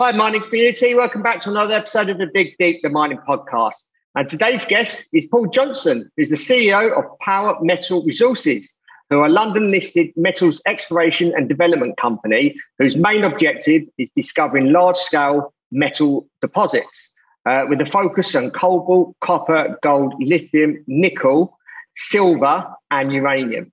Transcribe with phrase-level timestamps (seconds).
[0.00, 0.94] Hi, mining community.
[0.94, 3.84] Welcome back to another episode of the Dig Deep, the mining podcast.
[4.14, 8.74] And today's guest is Paul Johnson, who's the CEO of Power Metal Resources,
[9.10, 14.72] who are a London listed metals exploration and development company whose main objective is discovering
[14.72, 17.10] large scale metal deposits
[17.44, 21.58] uh, with a focus on cobalt, copper, gold, lithium, nickel,
[21.94, 23.70] silver, and uranium.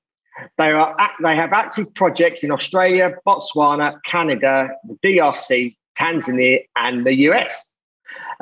[0.58, 7.14] They, are, they have active projects in Australia, Botswana, Canada, the DRC, Tanzania, and the
[7.30, 7.66] US.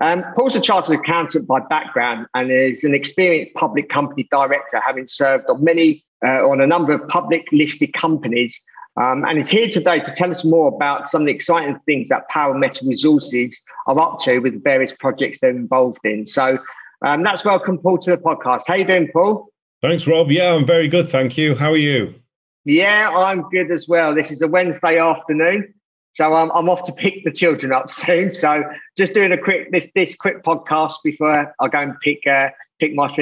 [0.01, 5.07] Um, Paul's a chartered accountant by background and is an experienced public company director, having
[5.07, 8.61] served on many uh, on a number of public listed companies.
[8.97, 12.09] Um, and is here today to tell us more about some of the exciting things
[12.09, 16.25] that Power Metal Resources are up to with the various projects they're involved in.
[16.25, 16.57] So
[17.01, 18.61] um, that's welcome, Paul, to the podcast.
[18.67, 19.49] How you doing, Paul?
[19.81, 20.31] Thanks, Rob.
[20.31, 21.09] Yeah, I'm very good.
[21.09, 21.55] Thank you.
[21.55, 22.15] How are you?
[22.63, 24.15] Yeah, I'm good as well.
[24.15, 25.74] This is a Wednesday afternoon.
[26.15, 28.31] So um, I'm off to pick the children up soon.
[28.31, 28.63] So
[28.97, 32.49] just doing a quick this this quick podcast before I go and pick uh,
[32.79, 33.13] pick my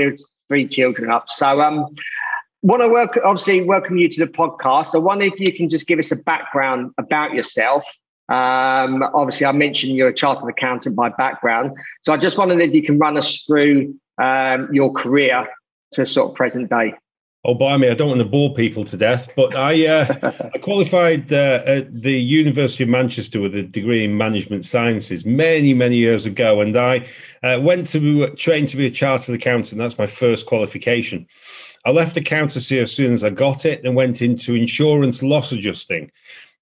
[0.47, 1.25] three children up.
[1.29, 1.87] So um,
[2.61, 4.93] want to work obviously welcome you to the podcast.
[4.93, 7.83] I wonder if you can just give us a background about yourself.
[8.29, 11.71] Um, obviously, I mentioned you're a chartered accountant by background,
[12.03, 15.47] so I just wondered if you can run us through um, your career
[15.93, 16.93] to sort of present day.
[17.45, 20.57] Oh, by me, I don't want to bore people to death, but I, uh, I
[20.59, 25.97] qualified uh, at the University of Manchester with a degree in management sciences many, many
[25.97, 26.61] years ago.
[26.61, 27.05] And I
[27.43, 29.77] uh, went to train to be a chartered accountant.
[29.77, 31.27] That's my first qualification.
[31.83, 36.11] I left accountancy as soon as I got it and went into insurance loss adjusting.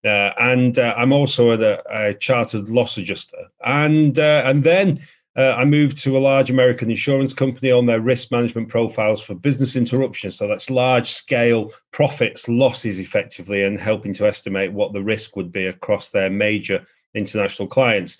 [0.03, 3.37] Uh, and uh, I'm also a, a, chartered loss adjuster.
[3.63, 4.99] And, uh, and then
[5.37, 9.33] uh, I moved to a large American insurance company on their risk management profiles for
[9.33, 10.29] business interruption.
[10.31, 15.51] So that's large scale profits, losses effectively, and helping to estimate what the risk would
[15.51, 18.17] be across their major international clients.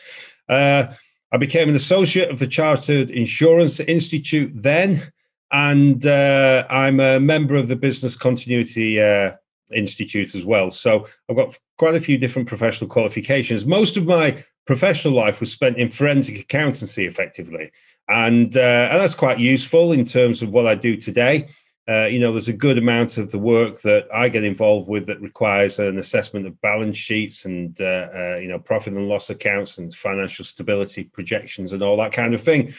[0.48, 0.88] Uh,
[1.34, 5.12] I became an associate of the Chartered Insurance Institute then,
[5.52, 9.34] and uh, I'm a member of the Business Continuity uh,
[9.74, 10.72] Institute as well.
[10.72, 13.66] So I've got quite a few different professional qualifications.
[13.66, 17.72] Most of my professional life was spent in forensic accountancy, effectively,
[18.08, 21.48] and uh, and that's quite useful in terms of what I do today.
[21.90, 25.08] Uh, you know, there's a good amount of the work that I get involved with
[25.08, 29.30] that requires an assessment of balance sheets and uh, uh you know profit and loss
[29.30, 32.74] accounts and financial stability projections and all that kind of thing.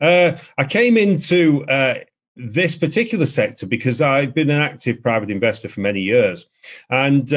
[0.00, 1.94] Uh, I came into uh,
[2.38, 6.46] this particular sector because I've been an active private investor for many years,
[6.88, 7.32] and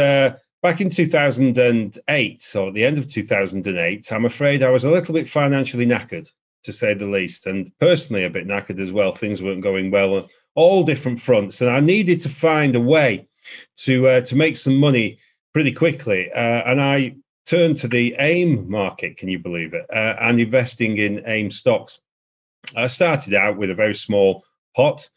[0.62, 5.28] Back in 2008, or the end of 2008, I'm afraid I was a little bit
[5.28, 6.32] financially knackered,
[6.64, 9.12] to say the least, and personally a bit knackered as well.
[9.12, 13.28] Things weren't going well on all different fronts, and I needed to find a way
[13.78, 15.18] to uh, to make some money
[15.52, 16.32] pretty quickly.
[16.32, 17.16] Uh, and I
[17.48, 22.00] turned to the AIM market, can you believe it, uh, and investing in AIM stocks.
[22.78, 24.44] I started out with a very small
[24.76, 25.10] pot.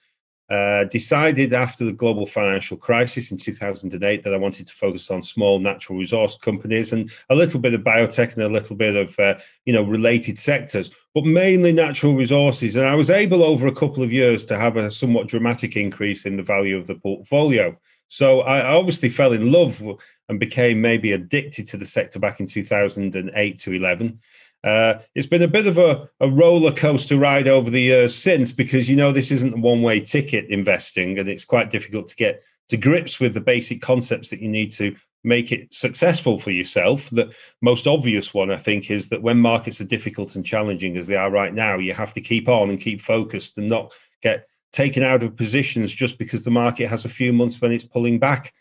[0.51, 5.23] Uh, decided after the global financial crisis in 2008 that I wanted to focus on
[5.23, 9.19] small natural resource companies and a little bit of biotech and a little bit of
[9.19, 12.77] uh, you know related sectors, but mainly natural resources.
[12.77, 16.27] And I was able over a couple of years to have a somewhat dramatic increase
[16.27, 17.75] in the value of the portfolio.
[18.09, 19.83] So I obviously fell in love
[20.29, 24.21] and became maybe addicted to the sector back in 2008 to 11.
[24.65, 28.51] Uh, it's been a bit of a, a roller coaster ride over the years since
[28.51, 32.17] because you know this isn't a one way ticket investing and it's quite difficult to
[32.17, 36.51] get to grips with the basic concepts that you need to make it successful for
[36.51, 37.11] yourself.
[37.11, 41.07] The most obvious one, I think, is that when markets are difficult and challenging as
[41.07, 43.93] they are right now, you have to keep on and keep focused and not
[44.23, 47.85] get taken out of positions just because the market has a few months when it's
[47.85, 48.53] pulling back.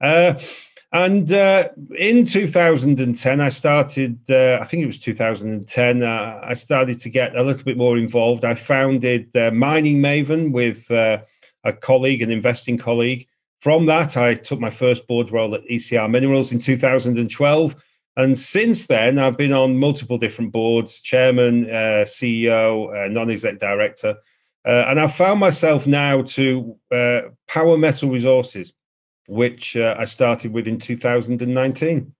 [0.00, 0.34] Uh,
[0.92, 7.00] and uh, in 2010, I started, uh, I think it was 2010, uh, I started
[7.00, 8.44] to get a little bit more involved.
[8.44, 11.22] I founded uh, Mining Maven with uh,
[11.64, 13.26] a colleague, an investing colleague.
[13.62, 17.82] From that, I took my first board role at ECR Minerals in 2012.
[18.16, 24.16] And since then, I've been on multiple different boards chairman, uh, CEO, non exec director.
[24.66, 26.76] and I've found myself now to
[27.48, 28.74] Power Metal Resources
[29.28, 32.14] which uh, I started with in 2019.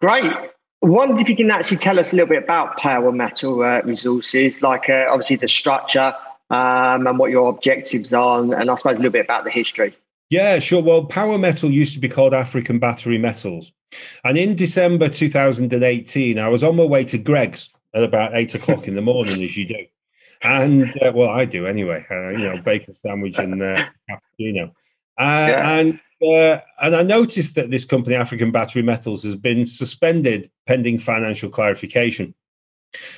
[0.00, 0.32] Great.
[0.80, 4.62] wonder if you can actually tell us a little bit about Power Metal uh, Resources,
[4.62, 6.14] like uh, obviously the structure
[6.50, 9.94] um, and what your objectives are, and, I suppose a little bit about the history.
[10.28, 10.82] Yeah, sure.
[10.82, 13.72] Well, Power Metal used to be called African Battery Metals.
[14.24, 18.88] And in December 2018, I was on my way to Greggs at about eight o'clock
[18.88, 19.86] in the morning, as you do.
[20.42, 24.68] And uh, well, I do anyway, uh, you know, bacon sandwich and uh, cappuccino.
[25.18, 25.78] Uh, yeah.
[25.78, 30.98] And uh, and I noticed that this company, African Battery Metals, has been suspended pending
[30.98, 32.34] financial clarification.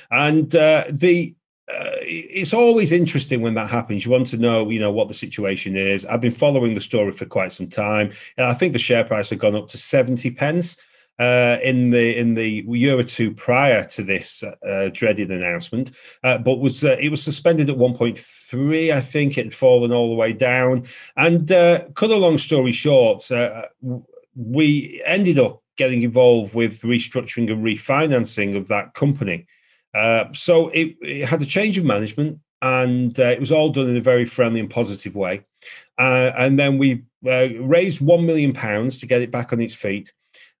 [0.09, 1.35] And uh, the
[1.67, 4.05] uh, it's always interesting when that happens.
[4.05, 6.05] You want to know, you know, what the situation is.
[6.05, 9.31] I've been following the story for quite some time, and I think the share price
[9.31, 10.77] had gone up to seventy pence
[11.19, 15.91] uh, in the in the year or two prior to this uh, dreaded announcement,
[16.23, 18.91] uh, but was uh, it was suspended at 1.3.
[18.91, 20.83] I think it had fallen all the way down.
[21.15, 23.63] And uh, cut a long story short, uh,
[24.35, 29.45] we ended up getting involved with restructuring and refinancing of that company.
[30.33, 34.01] so it, it, had a change of management, and it was all done in a
[34.01, 35.45] very friendly and positive way.
[35.97, 40.11] and then we raised one million pounds to get it back on its feet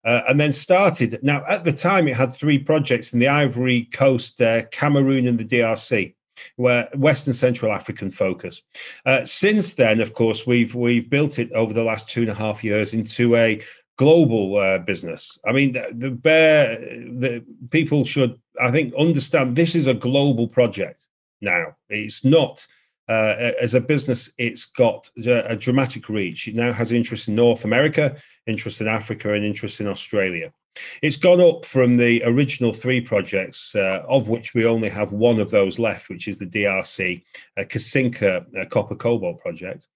[0.05, 1.19] uh, and then started.
[1.23, 5.37] Now, at the time, it had three projects in the Ivory Coast, uh, Cameroon, and
[5.37, 6.13] the DRC,
[6.55, 8.61] where Western Central African focus.
[9.05, 12.35] Uh, since then, of course, we've we've built it over the last two and a
[12.35, 13.61] half years into a
[13.97, 15.37] global uh, business.
[15.45, 20.47] I mean, the, the bear the people should, I think, understand this is a global
[20.47, 21.07] project.
[21.41, 22.65] Now, it's not
[23.07, 26.47] uh, as a business, it's got a, dramatic reach.
[26.47, 28.17] It now has interest in North America,
[28.47, 30.51] interest in Africa, and interest in Australia.
[31.01, 35.39] It's gone up from the original three projects, uh, of which we only have one
[35.39, 37.23] of those left, which is the DRC
[37.57, 39.87] uh, Kisinka uh, copper cobalt project.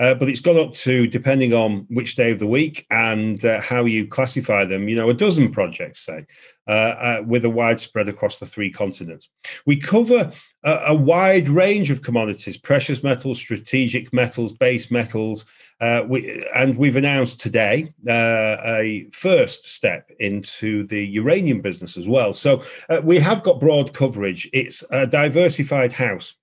[0.00, 3.60] Uh, but it's gone up to, depending on which day of the week and uh,
[3.60, 6.26] how you classify them, you know, a dozen projects, say.
[6.68, 9.30] Uh, uh, with a widespread across the three continents.
[9.64, 10.30] We cover
[10.62, 15.46] a, a, wide range of commodities precious metals, strategic metals, base metals.
[15.80, 22.08] Uh, we, and we've announced today uh, a first step into the uranium business as
[22.08, 22.32] well.
[22.32, 24.48] So uh, we have got broad coverage.
[24.52, 26.34] It's a diversified house.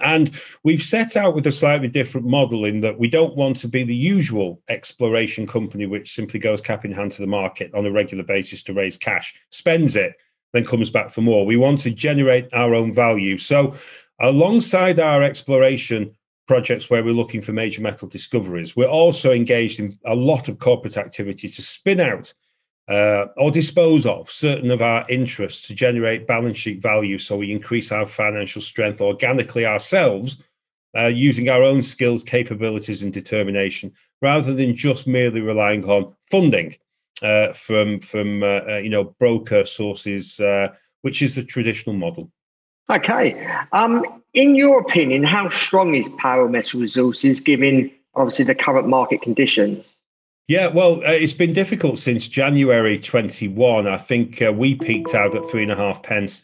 [0.00, 0.34] And
[0.64, 3.84] we've set out with a slightly different model in that we don't want to be
[3.84, 7.92] the usual exploration company which simply goes cap in hand to the market on a
[7.92, 10.14] regular basis to raise cash, spends it,
[10.52, 11.44] then comes back for more.
[11.44, 13.38] We want to generate our own value.
[13.38, 13.74] So,
[14.20, 16.14] alongside our exploration
[16.46, 20.58] projects where we're looking for major metal discoveries, we're also engaged in a lot of
[20.58, 22.32] corporate activity to spin out
[22.88, 27.50] uh, or dispose of certain of our interests to generate balance sheet value so we
[27.50, 30.42] increase our financial strength organically ourselves
[30.96, 33.92] uh, using our own skills, capabilities, and determination
[34.22, 36.74] rather than just merely relying on funding
[37.22, 40.68] uh, from, from uh, uh, you know, broker sources, uh,
[41.02, 42.30] which is the traditional model.
[42.90, 43.46] Okay.
[43.72, 49.22] Um, in your opinion, how strong is Power Metal Resources given obviously the current market
[49.22, 49.86] conditions?
[50.46, 53.86] Yeah, well, uh, it's been difficult since January 21.
[53.86, 56.42] I think uh, we peaked out at three and a half pence,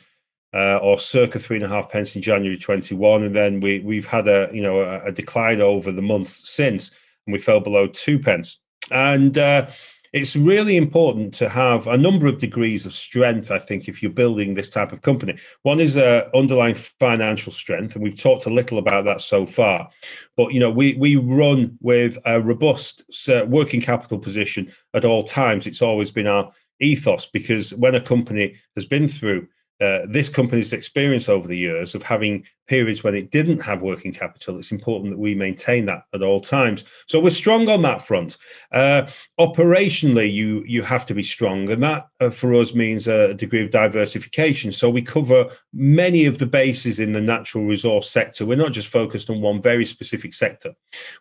[0.54, 4.06] uh, or circa three and a half pence in January 21, and then we we've
[4.06, 6.96] had a you know a, a decline over the months since,
[7.26, 8.58] and we fell below two pence.
[8.90, 9.66] And uh,
[10.12, 14.10] it's really important to have a number of degrees of strength, I think, if you're
[14.10, 15.38] building this type of company.
[15.62, 19.88] One is uh, underlying financial strength, and we've talked a little about that so far.
[20.36, 25.22] But, you know, we, we run with a robust uh, working capital position at all
[25.22, 25.66] times.
[25.66, 26.50] It's always been our
[26.80, 29.46] ethos because when a company has been through
[29.80, 34.12] uh, this company's experience over the years of having periods when it didn't have working
[34.12, 36.84] capital, it's important that we maintain that at all times.
[37.06, 38.36] So we're strong on that front.
[38.72, 39.02] Uh,
[39.38, 43.64] operationally, you you have to be strong, and that uh, for us means a degree
[43.64, 44.70] of diversification.
[44.70, 48.46] So we cover many of the bases in the natural resource sector.
[48.46, 50.74] We're not just focused on one very specific sector.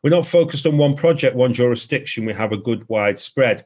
[0.03, 2.25] We're not focused on one project, one jurisdiction.
[2.25, 3.65] We have a good wide spread.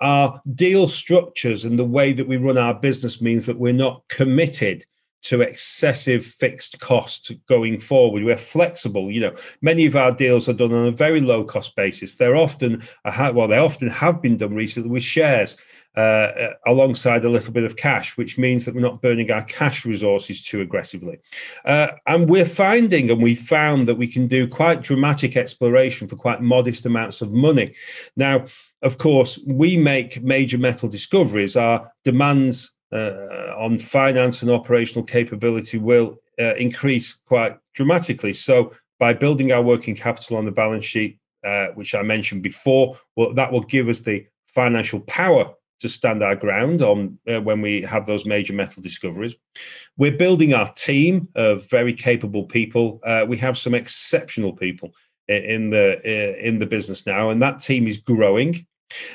[0.00, 4.02] Our deal structures and the way that we run our business means that we're not
[4.08, 4.84] committed
[5.22, 8.22] to excessive fixed costs going forward.
[8.22, 9.10] We're flexible.
[9.10, 12.14] You know, many of our deals are done on a very low cost basis.
[12.14, 15.56] They're often, well, they often have been done recently with shares.
[15.96, 19.86] Uh, alongside a little bit of cash, which means that we're not burning our cash
[19.86, 21.18] resources too aggressively.
[21.64, 26.16] Uh, and we're finding, and we found that we can do quite dramatic exploration for
[26.16, 27.74] quite modest amounts of money.
[28.14, 28.44] Now,
[28.82, 31.56] of course, we make major metal discoveries.
[31.56, 38.32] Our demands uh, on finance and operational capability will uh, increase quite dramatically.
[38.32, 42.96] So, by building our working capital on the balance sheet, uh, which I mentioned before,
[43.14, 47.60] well, that will give us the financial power to stand our ground on uh, when
[47.60, 49.34] we have those major metal discoveries.
[49.98, 53.00] We're building our team of very capable people.
[53.04, 54.94] Uh, we have some exceptional people
[55.28, 58.66] in the in the business now, and that team is growing.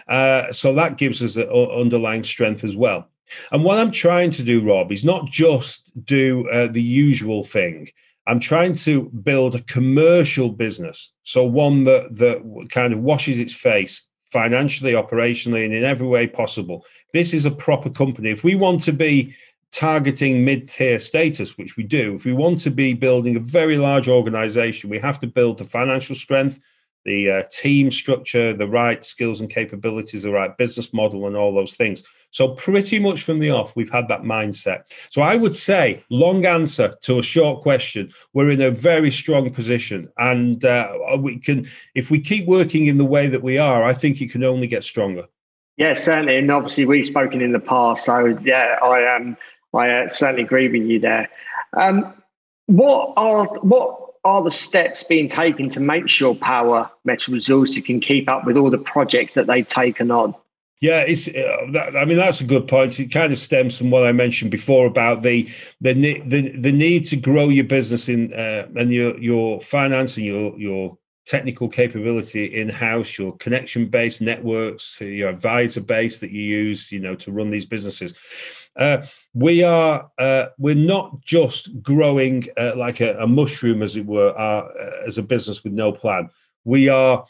[0.08, 3.10] Uh, so that gives us an underlying strength as well.
[3.52, 7.88] And what I'm trying to do, Rob, is not just do uh, the usual thing.
[8.28, 13.54] I'm trying to build a commercial business, so one that that kind of washes its
[13.54, 16.86] face financially, operationally, and in every way possible.
[17.14, 18.30] This is a proper company.
[18.30, 19.36] If we want to be
[19.72, 24.08] targeting mid-tier status, which we do, if we want to be building a very large
[24.08, 26.60] organization, we have to build the financial strength,
[27.06, 31.54] the uh, team structure, the right skills and capabilities, the right business model, and all
[31.54, 32.04] those things.
[32.32, 34.84] So, pretty much from the off, we've had that mindset.
[35.10, 39.52] So, I would say, long answer to a short question, we're in a very strong
[39.52, 40.10] position.
[40.18, 43.94] And uh, we can, if we keep working in the way that we are, I
[43.94, 45.26] think it can only get stronger.
[45.78, 46.38] Yeah, certainly.
[46.38, 48.06] And obviously, we've spoken in the past.
[48.06, 49.22] So, yeah, I am.
[49.30, 49.38] Um,
[49.74, 51.30] I uh, certainly agree with you there.
[51.80, 52.14] Um,
[52.68, 58.00] what are what are the steps being taken to make sure Power Metal Resources can
[58.00, 60.36] keep up with all the projects that they've taken on?
[60.82, 61.28] Yeah, it's.
[61.28, 63.00] Uh, that, I mean, that's a good point.
[63.00, 65.48] It kind of stems from what I mentioned before about the
[65.80, 70.26] the the, the need to grow your business in uh, and your your finance and
[70.26, 76.42] your your technical capability in house, your connection based networks, your advisor base that you
[76.42, 78.14] use, you know, to run these businesses.
[78.76, 84.06] Uh, we are uh, we're not just growing uh, like a, a, mushroom, as it
[84.06, 84.68] were, uh,
[85.06, 86.30] as a business with no plan.
[86.64, 87.26] We are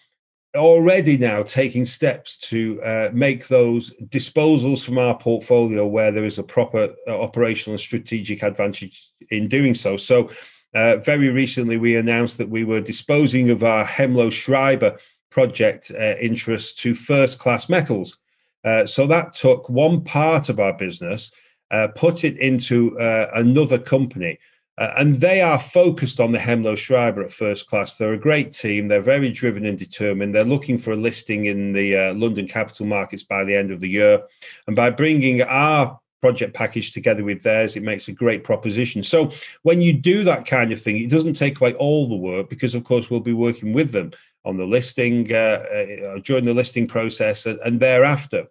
[0.56, 6.38] already now taking steps to uh, make those disposals from our portfolio where there is
[6.38, 9.98] a proper uh, operational and strategic advantage in doing so.
[9.98, 10.30] So.
[10.74, 14.98] Very recently, we announced that we were disposing of our Hemlo Schreiber
[15.30, 18.18] project interest to First Class Metals,
[18.64, 21.32] uh, so that took one part of our business,
[21.72, 24.38] uh, put it into uh, another company.
[24.78, 27.98] Uh, and they are focused on the Hemlo Schreiber at first class.
[27.98, 28.88] They're a great team.
[28.88, 30.34] They're very driven and determined.
[30.34, 33.80] They're looking for a listing in the uh, London capital markets by the end of
[33.80, 34.24] the year.
[34.68, 39.04] And by bringing our project package together with theirs, it makes a great proposition.
[39.04, 39.32] So
[39.64, 42.76] when you do that kind of thing, it doesn't take away all the work because,
[42.76, 44.12] of course, we'll be working with them
[44.46, 48.48] on the listing uh, uh, during the listing process and, and thereafter.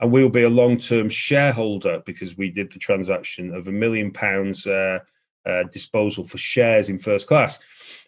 [0.00, 4.10] And we'll be a long term shareholder because we did the transaction of a million
[4.10, 4.98] pounds uh,
[5.46, 7.58] uh, disposal for shares in first class.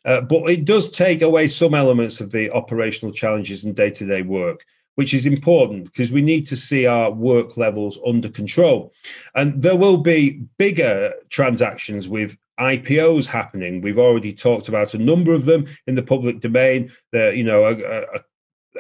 [0.05, 4.07] Uh, but it does take away some elements of the operational challenges and day to
[4.07, 8.93] day work which is important because we need to see our work levels under control.
[9.35, 13.81] And there will be bigger transactions with IPOs happening.
[13.81, 16.93] We've already talked about a number of them in the public domain.
[17.13, 18.21] There, you know, a, a,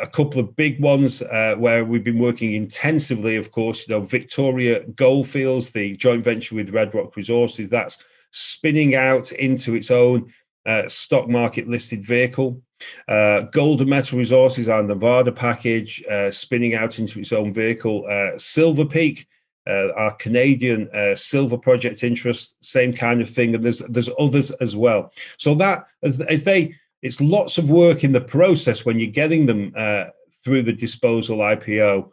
[0.00, 3.37] a couple of big ones uh, where we've been working intensively.
[3.37, 7.99] Of course, you know, Victoria Goldfields, the joint venture with Red Rock Resources, that's
[8.30, 10.33] spinning out into its own
[10.66, 12.62] uh, stock market listed vehicle.
[13.09, 18.07] Uh, Golden Metal Resources, our Nevada package, uh, spinning out into its own vehicle.
[18.09, 19.26] Uh, Silver Peak,
[19.67, 24.50] uh, our Canadian uh, silver project interest, same kind of thing, and there's there's others
[24.53, 25.12] as well.
[25.38, 29.47] So that as, as they, it's lots of work in the process when you're getting
[29.47, 30.05] them uh,
[30.45, 32.11] through the disposal IPO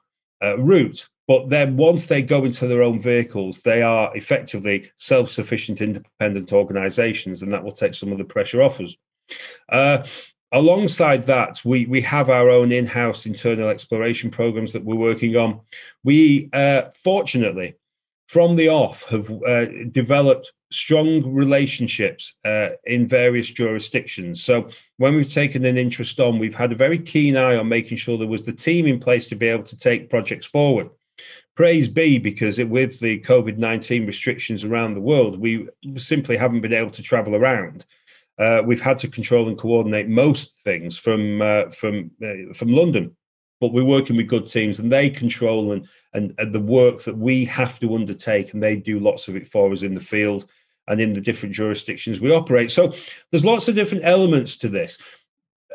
[0.58, 1.08] route.
[1.28, 7.42] But then once they go into their own vehicles, they are effectively self-sufficient, independent organisations,
[7.42, 8.98] and that will take some of the pressure off us.
[9.70, 10.04] Uh,
[10.52, 15.62] alongside that, we we have our own in-house internal exploration programs that we're working on.
[16.04, 17.76] We uh, fortunately,
[18.28, 24.42] from the off, have uh, developed strong relationships uh, in various jurisdictions.
[24.42, 27.98] So when we've taken an interest on, we've had a very keen eye on making
[27.98, 30.90] sure there was the team in place to be able to take projects forward.
[31.58, 35.68] Praise be, because it, with the COVID 19 restrictions around the world, we
[35.98, 37.86] simply haven't been able to travel around
[38.38, 43.16] uh, we've had to control and coordinate most things from uh, from uh, from London.
[43.60, 47.18] But we're working with good teams, and they control and, and and the work that
[47.18, 50.46] we have to undertake, and they do lots of it for us in the field
[50.88, 52.72] and in the different jurisdictions we operate.
[52.72, 52.94] So
[53.30, 54.98] there's lots of different elements to this.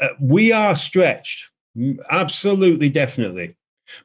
[0.00, 1.48] Uh, we are stretched,
[2.10, 3.56] absolutely, definitely,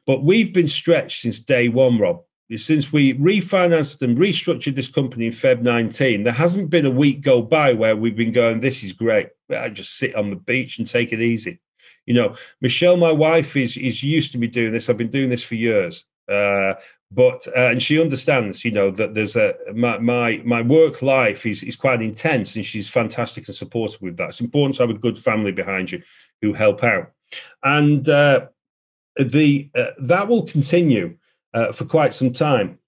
[0.06, 2.22] but we've been stretched since day one, Rob
[2.56, 7.20] since we refinanced and restructured this company in Feb 19, there hasn't been a week
[7.20, 9.28] go by where we've been going, this is great.
[9.50, 11.60] I just sit on the beach and take it easy.
[12.06, 14.88] You know, Michelle, my wife, is is used to me doing this.
[14.88, 16.04] I've been doing this for years.
[16.28, 16.74] Uh,
[17.10, 21.46] but uh, and she understands, you know, that there's a my my, my work life
[21.46, 24.30] is is quite intense, and she's fantastic and supportive with that.
[24.30, 26.02] It's important to have a good family behind you
[26.40, 27.12] who help out,
[27.62, 28.46] and uh,
[29.16, 31.18] the uh, that will continue
[31.54, 32.78] uh, for quite some time.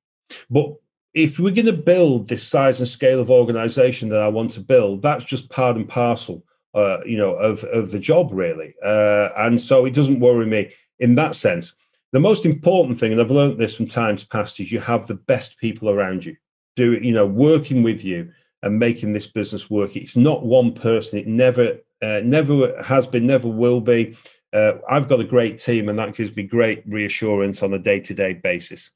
[0.51, 0.75] But
[1.13, 4.61] if we're going to build this size and scale of organization that I want to
[4.61, 6.45] build, that's just part and parcel,
[6.75, 8.75] uh, you know, of, of the job really.
[8.85, 11.75] Uh, and so it doesn't worry me in that sense.
[12.13, 15.15] The most important thing, and I've learned this from times past, is you have the
[15.15, 16.37] best people around you,
[16.77, 19.97] do you know, working with you and making this business work.
[19.97, 21.19] It's not one person.
[21.19, 24.17] It never, uh, never has been, never will be.
[24.55, 28.35] Uh, I've got a great team, and that gives me great reassurance on a day-to-day
[28.35, 28.91] basis.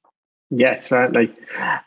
[0.50, 1.35] Yes, certainly.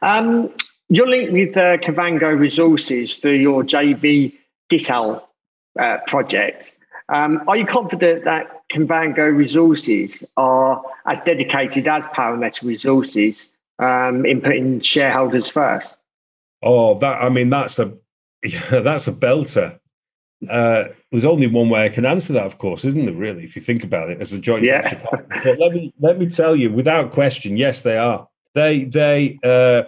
[0.02, 0.54] Um,
[0.90, 4.34] you're linked with uh, Kavango Resources through your JV
[4.70, 5.24] Ditau
[5.80, 6.76] uh, project.
[7.08, 14.26] Um, are you confident that Kavango Resources are as dedicated as Power Metal Resources um,
[14.26, 15.96] in putting shareholders first?
[16.62, 17.94] Oh, that I mean, that's a
[18.44, 19.80] yeah, that's a belter.
[20.50, 23.14] Uh, there's only one way I can answer that, of course, isn't there?
[23.14, 24.82] Really, if you think about it, as a joint yeah.
[24.82, 25.42] venture partner.
[25.44, 28.28] But let me let me tell you, without question, yes, they are.
[28.56, 29.84] They they uh,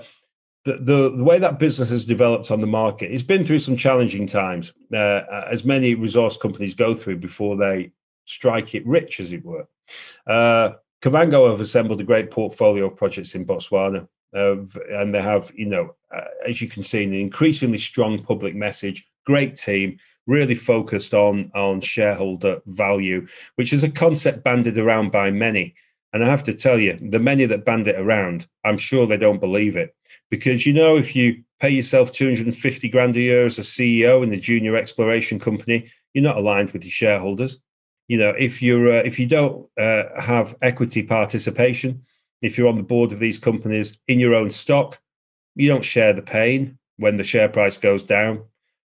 [0.66, 3.76] the, the, the way that business has developed on the market, it's been through some
[3.76, 7.92] challenging times, uh, as many resource companies go through before they
[8.26, 9.68] strike it rich, as it were.
[10.26, 14.56] Uh, Kavango have assembled a great portfolio of projects in Botswana, uh,
[14.90, 19.06] and they have, you know, uh, as you can see, an increasingly strong public message.
[19.26, 25.32] Great team, really focused on on shareholder value, which is a concept banded around by
[25.32, 25.76] many.
[26.14, 29.18] And I have to tell you, the many that band it around, I'm sure they
[29.18, 29.96] don't believe it.
[30.30, 34.30] Because, you know, if you pay yourself 250 grand a year as a CEO in
[34.30, 37.60] the junior exploration company, you're not aligned with your shareholders.
[38.08, 42.04] You know, if you're uh, if you don't uh, have equity participation,
[42.42, 45.00] if you're on the board of these companies in your own stock,
[45.56, 48.44] you don't share the pain when the share price goes down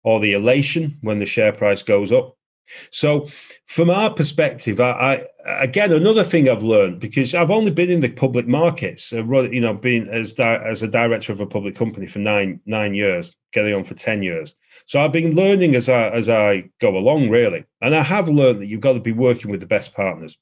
[0.04, 2.36] or the elation when the share price goes up.
[2.90, 3.28] So,
[3.66, 8.00] from our perspective, I, I, again another thing I've learned because I've only been in
[8.00, 11.74] the public markets, uh, you know, being as di- as a director of a public
[11.74, 14.54] company for nine nine years, getting on for ten years.
[14.86, 18.60] So I've been learning as I as I go along, really, and I have learned
[18.62, 20.38] that you've got to be working with the best partners.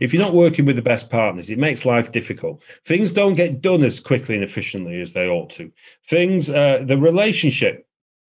[0.00, 2.62] If you're not working with the best partners, it makes life difficult.
[2.86, 5.70] Things don't get done as quickly and efficiently as they ought to.
[6.04, 7.85] Things, uh, the relationship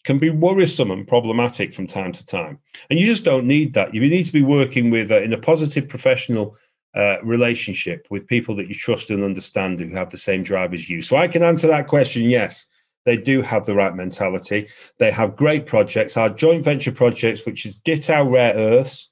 [0.07, 2.57] can be worrisome and problematic from time to time.
[2.89, 3.93] And you just don't need that.
[3.93, 6.55] You need to be working with, uh, in a positive professional
[6.95, 10.89] uh, relationship with people that you trust and understand who have the same drive as
[10.89, 11.01] you.
[11.01, 12.67] So I can answer that question yes.
[13.03, 14.69] They do have the right mentality.
[14.97, 16.15] They have great projects.
[16.15, 19.11] Our joint venture projects, which is Ditau Rare Earths,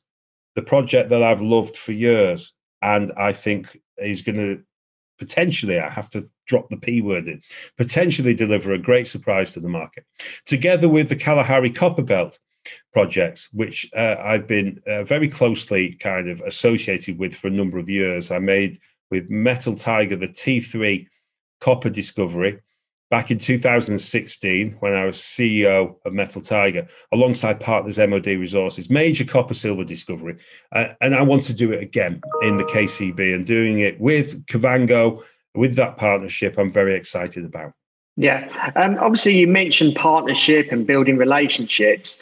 [0.55, 4.63] the project that I've loved for years, and I think is going to
[5.19, 7.41] potentially, I have to drop the P word in,
[7.77, 10.05] potentially deliver a great surprise to the market.
[10.45, 12.39] Together with the Kalahari Copper Belt
[12.93, 17.77] projects, which uh, I've been uh, very closely kind of associated with for a number
[17.77, 18.31] of years.
[18.31, 18.77] I made
[19.11, 21.07] with Metal Tiger the T3
[21.61, 22.59] copper discovery
[23.11, 29.23] back in 2016 when I was CEO of Metal Tiger, alongside partners MOD Resources, major
[29.23, 30.37] copper silver discovery.
[30.71, 34.45] Uh, and I want to do it again in the KCB and doing it with
[34.47, 35.23] Kavango
[35.55, 37.73] with that partnership, I'm very excited about.
[38.17, 38.47] Yeah.
[38.75, 42.17] Um, obviously, you mentioned partnership and building relationships.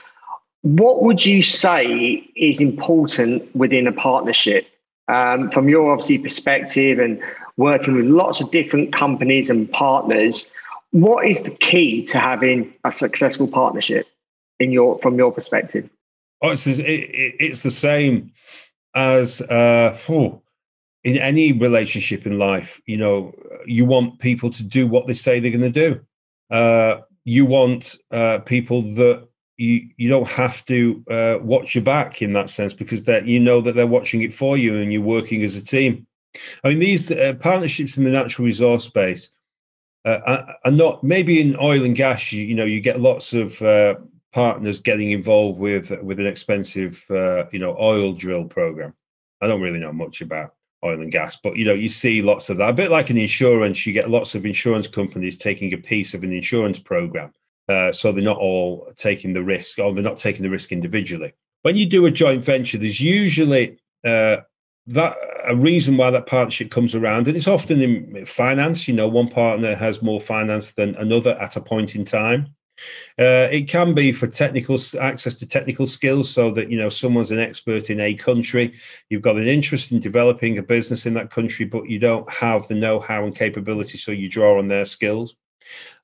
[0.62, 4.67] What would you say is important within a partnership
[5.08, 7.22] um, from your obviously perspective and
[7.58, 10.50] working with lots of different companies and partners?
[10.91, 14.08] What is the key to having a successful partnership
[14.60, 15.89] in your from your perspective?
[16.41, 18.32] Oh, it's, it, it's the same
[18.96, 20.43] as uh, oh,
[21.04, 23.34] in any relationship in life, you know,
[23.66, 26.02] you want people to do what they say they're going to do.
[26.50, 32.22] Uh, you want uh, people that you you don't have to uh, watch your back
[32.22, 35.02] in that sense because that you know that they're watching it for you and you're
[35.02, 36.08] working as a team.
[36.63, 39.32] I mean, these uh, partnerships in the natural resource space
[40.06, 42.32] uh, are not maybe in oil and gas.
[42.32, 43.96] You, you know, you get lots of uh,
[44.32, 48.94] partners getting involved with with an expensive you know oil drill program.
[49.42, 51.36] I don't really know much about oil and gas.
[51.36, 52.69] But you know, you see lots of that.
[52.69, 56.24] A bit like an insurance, you get lots of insurance companies taking a piece of
[56.24, 57.32] an insurance program.
[57.69, 61.34] Uh, so they're not all taking the risk, or they're not taking the risk individually.
[61.62, 64.38] When you do a joint venture, there's usually uh,
[64.88, 65.15] that
[65.46, 68.88] a reason why that partnership comes around, and it's often in finance.
[68.88, 72.54] You know, one partner has more finance than another at a point in time.
[73.19, 77.32] Uh, it can be for technical access to technical skills, so that you know someone's
[77.32, 78.74] an expert in a country.
[79.10, 82.67] You've got an interest in developing a business in that country, but you don't have
[82.67, 85.36] the know-how and capability, so you draw on their skills.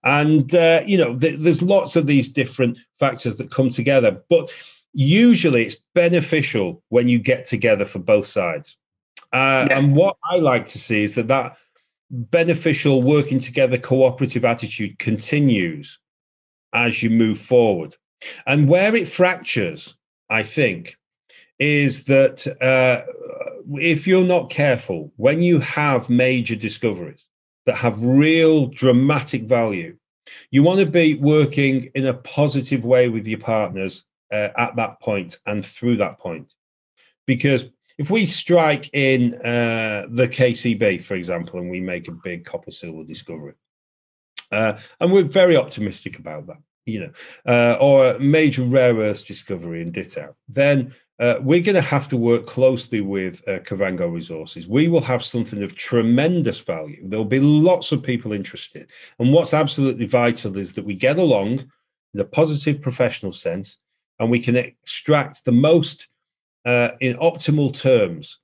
[0.03, 4.51] And uh, you know, th- there's lots of these different factors that come together, but
[4.93, 8.77] usually it's beneficial when you get together for both sides.
[9.31, 9.77] Uh, yeah.
[9.77, 11.57] And what I like to see is that that
[12.09, 15.99] beneficial working together cooperative attitude continues
[16.73, 17.95] as you move forward.
[18.45, 19.95] And where it fractures,
[20.29, 20.97] I think,
[21.57, 23.05] is that uh,
[23.73, 27.27] if you're not careful, when you have major discoveries
[27.65, 29.97] that have real dramatic value,
[30.51, 35.01] you want to be working in a positive way with your partners uh, at that
[35.01, 36.53] point and through that point.
[37.25, 37.65] Because
[37.97, 42.71] if we strike in uh, the KCB, for example, and we make a big copper
[42.71, 43.53] silver discovery,
[44.51, 47.11] uh, and we're very optimistic about that, you know,
[47.45, 52.07] uh, or a major rare earth discovery in Ditau, then uh, we're going to have
[52.07, 54.67] to work closely with uh, Kavango Resources.
[54.67, 57.01] We will have something of tremendous value.
[57.03, 58.89] There'll be lots of people interested.
[59.19, 61.69] And what's absolutely vital is that we get along
[62.13, 63.77] in a positive professional sense
[64.17, 66.07] and we can extract the most
[66.65, 68.39] uh, in optimal terms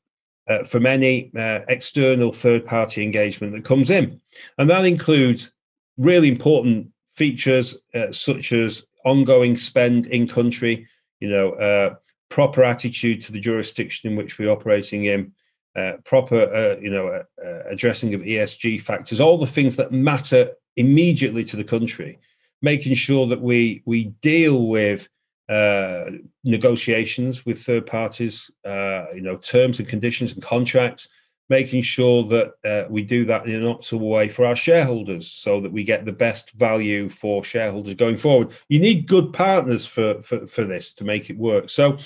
[0.47, 4.19] uh, from any uh, external third party engagement that comes in.
[4.57, 5.53] And that includes
[5.97, 10.87] really important features uh, such as ongoing spend in country,
[11.19, 11.95] you know, uh,
[12.29, 15.31] proper attitude to the jurisdiction in which we're operating in.
[15.75, 17.21] Uh, proper, you know,
[17.69, 22.17] addressing of ESG factors, all the things that matter immediately to the country,
[22.61, 25.09] making sure that we we deal with
[25.47, 26.09] uh,
[26.43, 31.07] negotiations with third parties, uh, you know, terms and conditions and contracts,
[31.49, 35.61] making sure that uh, we do that in an optimal way for our shareholders so
[35.61, 38.51] that we get the best value for shareholders going forward.
[38.67, 41.69] You need good partners for, for, for this to make it work.
[41.69, 41.97] So,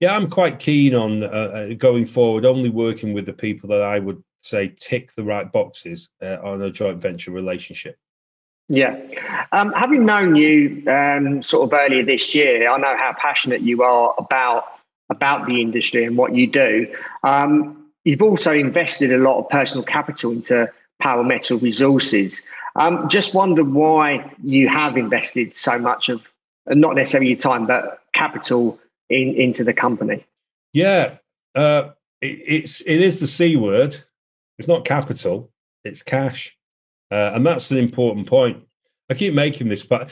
[0.00, 3.82] yeah, I'm quite keen on uh, uh, going forward, only working with the people that
[3.82, 7.96] I would say tick the right boxes uh, on a joint venture relationship.
[8.68, 8.98] Yeah.
[9.52, 13.82] Um, having known you um, sort of earlier this year, I know how passionate you
[13.82, 14.64] are about
[15.10, 16.92] about the industry and what you do.
[17.22, 22.40] Um, you've also invested a lot of personal capital into Power Metal Resources.
[22.76, 26.22] Um, just wonder why you have invested so much of,
[26.68, 28.78] not necessarily your time, but capital
[29.10, 30.24] in, into the company.
[30.72, 31.14] Yeah,
[31.54, 33.96] uh, it, it's it is the c word.
[34.58, 35.50] It's not capital.
[35.84, 36.56] It's cash.
[37.10, 38.62] Uh, and that's an important point.
[39.10, 40.10] I keep making this, but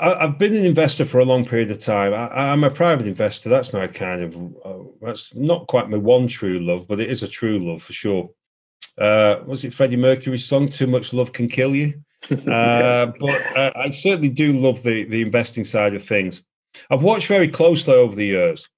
[0.00, 2.14] I, have been an investor for a long period of time.
[2.14, 3.48] I, am a private investor.
[3.48, 7.22] That's my kind of, uh, that's not quite my one true love, but it is
[7.22, 8.30] a true love for sure.
[8.96, 11.94] Uh, was it Freddie Mercury's song, Too Much Love Can Kill You?
[12.30, 16.42] Uh, but uh, I certainly do love the, the investing side of things.
[16.90, 18.68] I've watched very closely over the years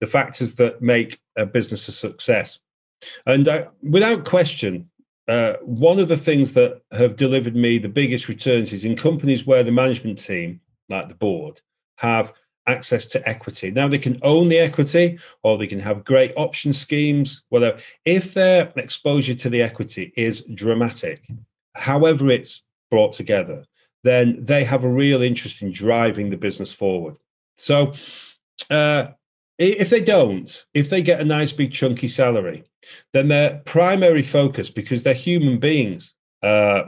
[0.00, 2.58] the factors that make a business a success.
[3.24, 4.90] And uh, without question,
[5.28, 9.46] uh, one of the things that have delivered me the biggest returns is in companies
[9.46, 11.60] where the management team, like the board,
[11.96, 12.32] have
[12.66, 13.70] access to equity.
[13.70, 17.78] Now they can own the equity or they can have great option schemes, whatever.
[18.04, 21.26] If their exposure to the equity is dramatic,
[21.74, 23.64] however it's brought together,
[24.04, 27.16] then they have a real interest in driving the business forward.
[27.56, 27.92] So
[28.70, 29.08] uh,
[29.58, 32.64] if they don't, if they get a nice big chunky salary,
[33.12, 36.84] then their primary focus, because they're human beings, uh,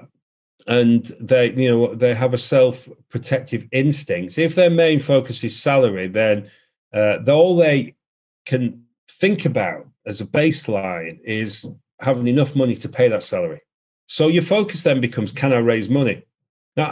[0.67, 4.39] and they, you know, they have a self-protective instinct.
[4.39, 6.51] If their main focus is salary, then
[6.95, 7.97] uh, all they
[8.47, 11.67] can think about as a baseline is
[12.01, 13.63] having enough money to pay that salary.
[14.07, 16.25] So your focus then becomes, can I raise money?
[16.77, 16.85] Now,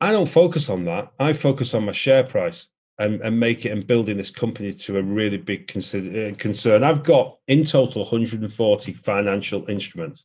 [0.00, 1.12] I, I don't focus on that.
[1.18, 2.68] I focus on my share price
[3.00, 6.84] and, and make it and building this company to a really big consider, uh, concern.
[6.84, 10.24] I've got in total 140 financial instruments,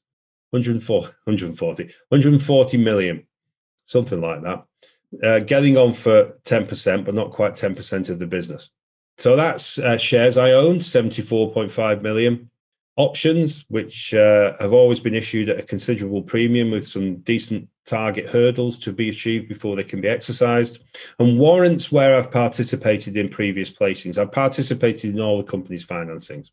[0.52, 3.26] 140, 140, 140 million,
[3.86, 4.66] something like that,
[5.24, 8.70] uh, getting on for 10%, but not quite 10% of the business.
[9.18, 12.50] So that's uh, shares I own, 74.5 million.
[12.98, 18.26] Options, which uh, have always been issued at a considerable premium with some decent target
[18.26, 20.84] hurdles to be achieved before they can be exercised,
[21.20, 24.18] and warrants where I've participated in previous placings.
[24.18, 26.52] I've participated in all the company's financings.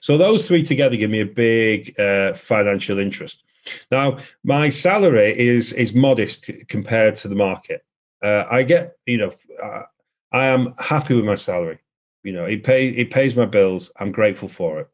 [0.00, 3.44] So those three together give me a big uh, financial interest.
[3.90, 7.84] Now, my salary is is modest compared to the market.
[8.22, 9.82] Uh, I get, you know, uh,
[10.32, 11.78] I am happy with my salary.
[12.22, 13.90] You know, it pay it pays my bills.
[13.98, 14.88] I'm grateful for it.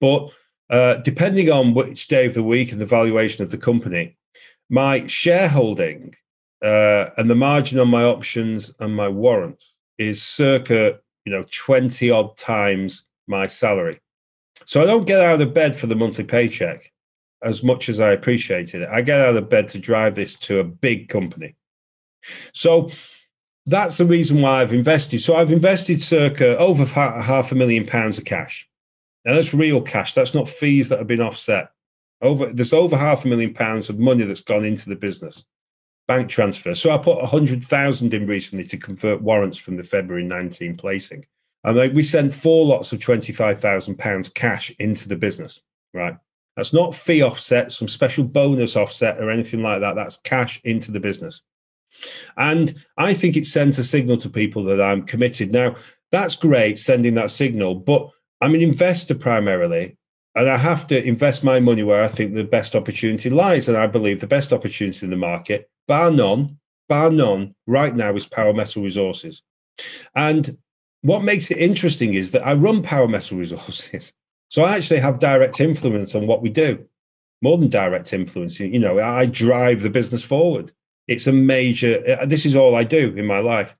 [0.00, 0.30] But
[0.70, 4.16] uh, depending on which day of the week and the valuation of the company,
[4.68, 6.14] my shareholding
[6.62, 12.10] uh, and the margin on my options and my warrants is circa you know 20
[12.10, 14.00] odd times my salary.
[14.64, 16.92] So i don't get out of bed for the monthly paycheck
[17.42, 18.88] as much as i appreciated it.
[18.88, 21.54] I get out of bed to drive this to a big company.
[22.52, 22.90] So
[23.66, 25.20] that's the reason why i've invested.
[25.20, 28.68] So i've invested circa over half a million pounds of cash.
[29.24, 30.14] Now that's real cash.
[30.14, 31.70] That's not fees that have been offset
[32.22, 35.44] Over there's over half a million pounds of money that's gone into the business,
[36.08, 36.74] bank transfer.
[36.74, 40.76] So I put a hundred thousand in recently to convert warrants from the February 19
[40.76, 41.26] placing.
[41.64, 45.60] And like we sent four lots of twenty five thousand pounds cash into the business.
[45.92, 46.16] Right,
[46.56, 49.94] that's not fee offset, some special bonus offset or anything like that.
[49.94, 51.42] That's cash into the business.
[52.36, 55.52] And I think it sends a signal to people that I'm committed.
[55.52, 55.76] Now,
[56.12, 59.96] that's great sending that signal, but I'm an investor primarily,
[60.36, 63.68] and I have to invest my money where I think the best opportunity lies.
[63.68, 68.14] And I believe the best opportunity in the market, bar none, bar none, right now
[68.14, 69.42] is Power Metal Resources.
[70.14, 70.58] And
[71.00, 74.12] what makes it interesting is that I run Power Metal Resources.
[74.48, 76.86] So I actually have direct influence on what we do,
[77.42, 78.60] more than direct influence.
[78.60, 80.70] You know, I drive the business forward.
[81.08, 83.76] It's a major, uh, this is all I do in my life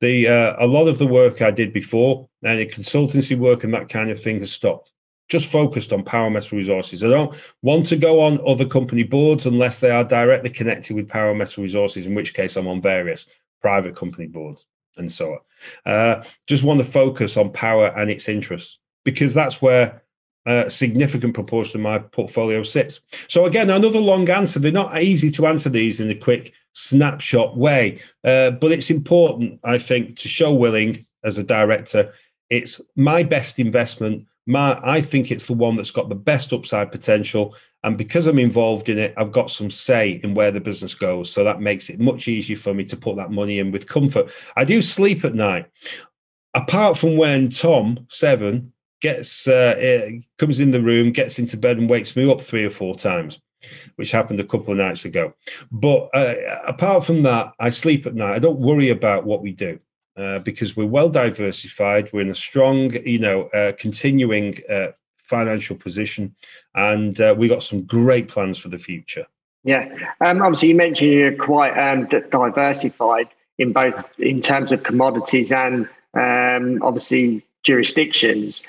[0.00, 3.88] the uh, a lot of the work I did before, and consultancy work and that
[3.88, 4.92] kind of thing has stopped.
[5.28, 7.04] Just focused on Power Metal Resources.
[7.04, 11.08] I don't want to go on other company boards unless they are directly connected with
[11.08, 13.26] Power Metal Resources, in which case I'm on various
[13.60, 15.92] private company boards and so on.
[15.92, 20.02] Uh, just want to focus on power and its interests because that's where
[20.46, 23.00] a significant proportion of my portfolio sits.
[23.28, 24.58] So again, another long answer.
[24.58, 29.60] They're not easy to answer these in a quick snapshot way, uh, but it's important,
[29.62, 32.12] I think, to show Willing as a director.
[32.48, 34.26] It's my best investment.
[34.48, 37.54] My, I think it's the one that's got the best upside potential.
[37.84, 41.30] And because I'm involved in it, I've got some say in where the business goes.
[41.30, 44.32] So that makes it much easier for me to put that money in with comfort.
[44.56, 45.66] I do sleep at night.
[46.54, 51.90] Apart from when Tom, seven, gets uh, comes in the room, gets into bed, and
[51.90, 53.38] wakes me up three or four times,
[53.96, 55.34] which happened a couple of nights ago.
[55.70, 56.34] But uh,
[56.66, 58.34] apart from that, I sleep at night.
[58.34, 59.78] I don't worry about what we do.
[60.18, 65.76] Uh, because we're well diversified, we're in a strong, you know, uh, continuing uh, financial
[65.76, 66.34] position,
[66.74, 69.24] and uh, we got some great plans for the future.
[69.62, 73.28] Yeah, um, obviously you mentioned you're quite um, diversified
[73.58, 78.62] in both in terms of commodities and um, obviously jurisdictions.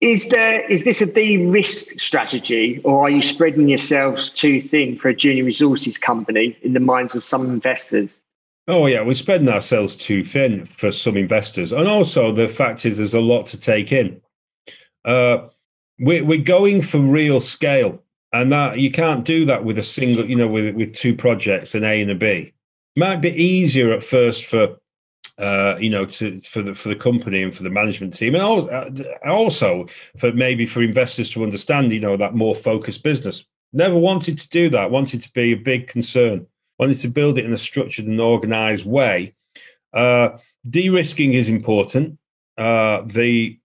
[0.00, 5.08] Is there is this a de-risk strategy, or are you spreading yourselves too thin for
[5.08, 8.20] a junior resources company in the minds of some investors?
[8.68, 12.98] Oh yeah, we're spreading ourselves too thin for some investors, and also the fact is
[12.98, 14.20] there's a lot to take in.
[15.06, 15.48] Uh,
[15.98, 18.02] we're we're going for real scale,
[18.32, 21.74] and that you can't do that with a single, you know, with with two projects,
[21.74, 22.52] an A and a B.
[22.94, 24.76] Might be easier at first for
[25.38, 28.42] uh, you know, to for the for the company and for the management team, and
[28.42, 28.90] also, uh,
[29.24, 29.86] also
[30.18, 33.46] for maybe for investors to understand, you know, that more focused business.
[33.72, 34.90] Never wanted to do that.
[34.90, 36.46] Wanted to be a big concern.
[36.78, 39.34] Wanted to build it in a structured and organized way.
[39.92, 40.38] Uh,
[40.68, 42.18] de-risking is important.
[42.56, 43.58] Uh, the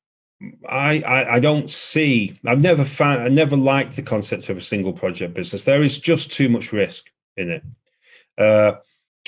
[0.68, 2.38] I, I, I don't see.
[2.46, 3.22] I've never found.
[3.22, 5.64] I never liked the concept of a single project business.
[5.64, 7.64] There is just too much risk in it.
[8.38, 8.78] Uh,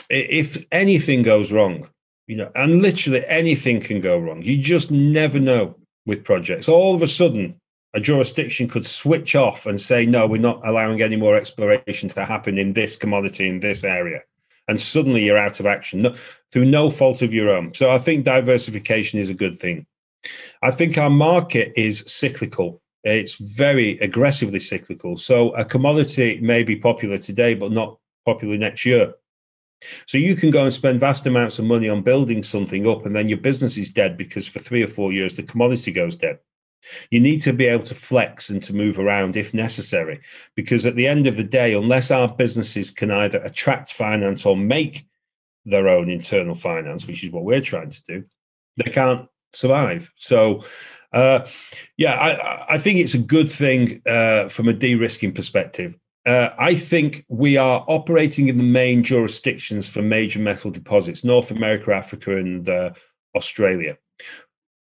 [0.09, 1.87] if anything goes wrong,
[2.27, 4.41] you know, and literally anything can go wrong.
[4.41, 6.67] You just never know with projects.
[6.67, 7.59] All of a sudden,
[7.95, 12.25] a jurisdiction could switch off and say, no, we're not allowing any more exploration to
[12.25, 14.21] happen in this commodity in this area.
[14.67, 16.13] And suddenly you're out of action no,
[16.51, 17.73] through no fault of your own.
[17.73, 19.85] So I think diversification is a good thing.
[20.61, 22.81] I think our market is cyclical.
[23.05, 25.15] It's very aggressively cyclical.
[25.15, 29.13] So a commodity may be popular today, but not popular next year.
[30.05, 33.15] So you can go and spend vast amounts of money on building something up, and
[33.15, 36.39] then your business is dead because for three or four years the commodity goes dead.
[37.11, 40.21] You need to be able to flex and to move around if necessary,
[40.55, 44.57] because at the end of the day, unless our businesses can either attract finance or
[44.57, 45.05] make
[45.65, 48.23] their own internal finance, which is what we're trying to do,
[48.77, 50.11] they can't survive.
[50.15, 50.63] So,
[51.11, 51.47] uh,
[51.97, 56.73] yeah, I, I, think it's a good thing uh, from a de-risking perspective uh, I
[56.73, 62.37] think we are operating in the main jurisdictions for major metal deposits North America, Africa,
[62.37, 62.91] and uh,
[63.35, 63.97] Australia.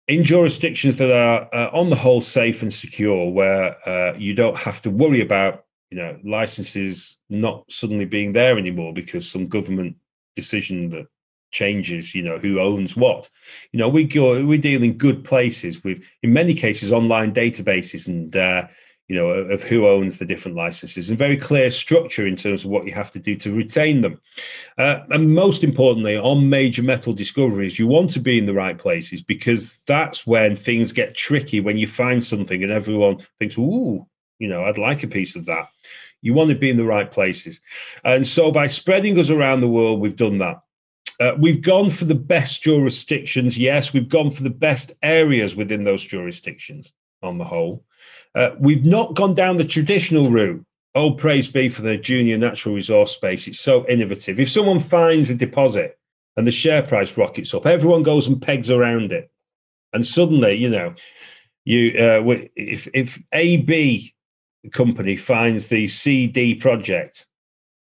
[0.09, 4.57] In jurisdictions that are, uh, on the whole, safe and secure, where uh, you don't
[4.57, 9.95] have to worry about you know licenses not suddenly being there anymore because some government
[10.35, 11.07] decision that
[11.51, 13.29] changes you know who owns what.
[13.73, 18.09] You know we go we deal in good places with in many cases online databases
[18.09, 18.67] and uh,
[19.13, 22.71] you know, of who owns the different licenses and very clear structure in terms of
[22.71, 24.19] what you have to do to retain them.
[24.79, 28.79] Uh, and most importantly, on major metal discoveries, you want to be in the right
[28.79, 34.07] places because that's when things get tricky when you find something and everyone thinks, ooh,
[34.39, 35.69] you know, I'd like a piece of that.
[36.23, 37.61] You want to be in the right places.
[38.05, 40.63] And so by spreading us around the world, we've done that.
[41.21, 43.59] Uh, we've gone for the best jurisdictions.
[43.59, 46.95] Yes, we've gone for the best areas within those jurisdictions.
[47.23, 47.85] On the whole.
[48.35, 50.65] Uh, we've not gone down the traditional route.
[50.95, 53.49] Oh, praise be for the junior natural resource space.
[53.49, 54.39] It's so innovative.
[54.39, 55.99] If someone finds a deposit
[56.37, 59.31] and the share price rockets up, everyone goes and pegs around it.
[59.93, 60.95] And suddenly, you know,
[61.65, 62.23] you uh,
[62.57, 64.15] if if AB
[64.73, 67.27] company finds the CD project,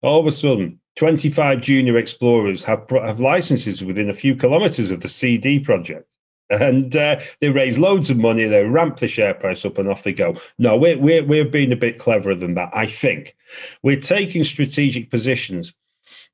[0.02, 5.02] all of a sudden, 25 junior explorers have have licenses within a few kilometers of
[5.02, 6.17] the CD project.
[6.50, 10.04] And uh, they raise loads of money, they ramp the share price up, and off
[10.04, 10.36] they go.
[10.58, 13.36] No, we're, we're, we're being a bit cleverer than that, I think.
[13.84, 15.74] We're taking strategic positions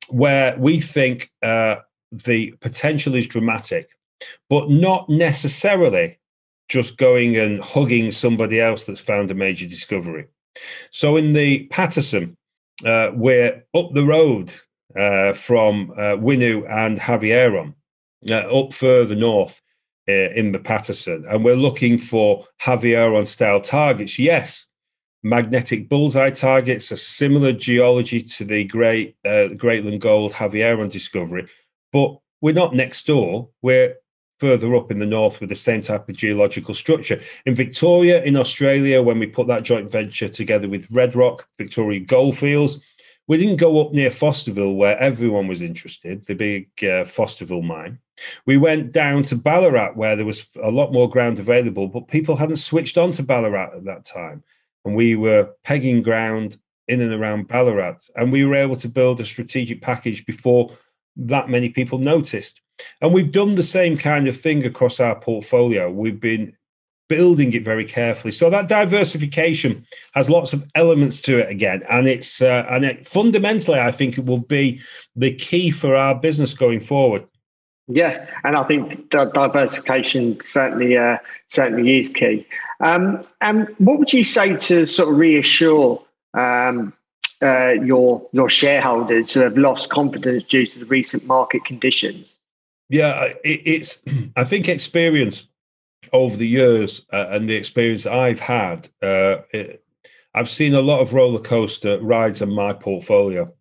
[0.09, 1.77] where we think uh,
[2.11, 3.89] the potential is dramatic,
[4.49, 6.19] but not necessarily
[6.69, 10.27] just going and hugging somebody else that's found a major discovery.
[10.91, 12.37] So in the Paterson,
[12.85, 14.53] uh, we're up the road
[14.95, 17.73] uh, from uh, Winu and Havieron,
[18.29, 19.62] uh, up further north
[20.11, 24.19] in the Paterson, and we're looking for Havieron style targets.
[24.19, 24.65] Yes,
[25.23, 31.47] magnetic bullseye targets, a similar geology to the Great uh, Greatland Gold Havieron discovery,
[31.91, 33.49] but we're not next door.
[33.61, 33.95] We're
[34.39, 37.17] further up in the north with the same type of geological structure.
[37.45, 42.01] In Victoria, in Australia, when we put that joint venture together with Red Rock, Victoria
[42.01, 42.79] Goldfields,
[43.27, 47.99] we didn't go up near Fosterville where everyone was interested, the big uh, Fosterville mine.
[48.45, 52.35] We went down to Ballarat where there was a lot more ground available, but people
[52.35, 54.43] hadn't switched on to Ballarat at that time.
[54.85, 56.57] And we were pegging ground
[56.87, 57.97] in and around Ballarat.
[58.15, 60.71] And we were able to build a strategic package before
[61.15, 62.61] that many people noticed.
[63.01, 65.89] And we've done the same kind of thing across our portfolio.
[65.89, 66.57] We've been
[67.09, 68.31] building it very carefully.
[68.31, 73.07] So that diversification has lots of elements to it again, and it's uh, and it,
[73.07, 74.81] fundamentally, I think it will be
[75.15, 77.25] the key for our business going forward.
[77.87, 81.17] Yeah, and I think diversification certainly uh,
[81.49, 82.47] certainly is key.
[82.79, 86.01] Um, and what would you say to sort of reassure
[86.33, 86.93] um,
[87.41, 92.33] uh, your your shareholders who have lost confidence due to the recent market conditions?
[92.89, 94.01] Yeah, it, it's
[94.37, 95.47] I think experience
[96.13, 99.83] over the years uh, and the experience I've had, uh, it,
[100.33, 103.53] I've seen a lot of roller coaster rides in my portfolio.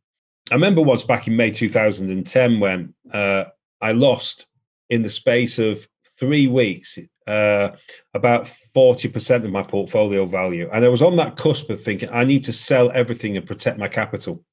[0.50, 3.44] I remember once back in May 2010 when uh,
[3.83, 4.47] I lost
[4.88, 5.87] in the space of
[6.18, 7.71] three weeks uh,
[8.14, 10.68] about 40% of my portfolio value.
[10.73, 13.79] And I was on that cusp of thinking, I need to sell everything and protect
[13.79, 14.45] my capital.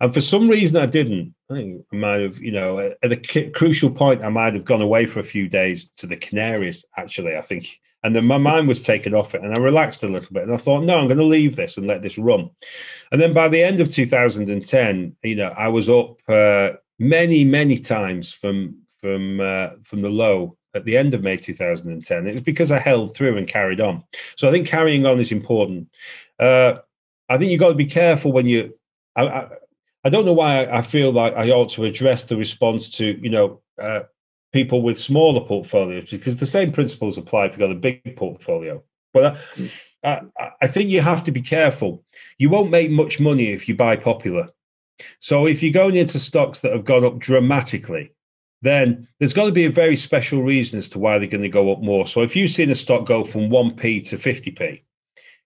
[0.00, 1.34] And for some reason, I didn't.
[1.50, 4.80] I think I might have, you know, at a crucial point, I might have gone
[4.80, 7.66] away for a few days to the Canaries, actually, I think.
[8.02, 10.44] And then my mind was taken off it and I relaxed a little bit.
[10.44, 12.48] And I thought, no, I'm going to leave this and let this run.
[13.12, 17.78] And then by the end of 2010, you know, I was up uh, many, many
[17.78, 22.26] times from from uh, from the low at the end of May 2010.
[22.26, 24.04] It was because I held through and carried on.
[24.36, 25.88] So I think carrying on is important.
[26.38, 26.74] Uh,
[27.28, 28.72] I think you've got to be careful when you.
[29.16, 29.48] I, I,
[30.04, 33.30] I don't know why I feel like I ought to address the response to you
[33.30, 34.02] know uh,
[34.52, 38.82] people with smaller portfolios because the same principles apply if you've got a big portfolio.
[39.12, 39.38] But
[40.04, 42.04] I, I, I think you have to be careful.
[42.38, 44.50] You won't make much money if you buy popular.
[45.20, 48.12] So if you're going into stocks that have gone up dramatically,
[48.62, 51.48] then there's got to be a very special reason as to why they're going to
[51.48, 52.06] go up more.
[52.06, 54.82] So if you've seen a stock go from 1p to 50p,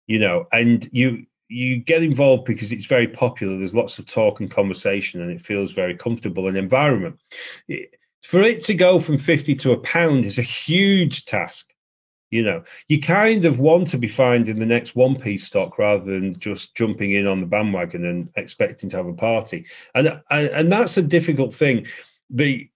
[0.07, 3.59] you know, and you you get involved because it's very popular.
[3.59, 7.21] There's lots of talk and conversation, and it feels very comfortable an environment.
[8.23, 11.74] For it to go from 50 to a pound is a huge task.
[12.31, 16.05] You know, you kind of want to be finding the next one piece stock rather
[16.05, 19.67] than just jumping in on the bandwagon and expecting to have a party.
[19.95, 21.87] And and, that's a difficult thing.
[22.31, 22.69] The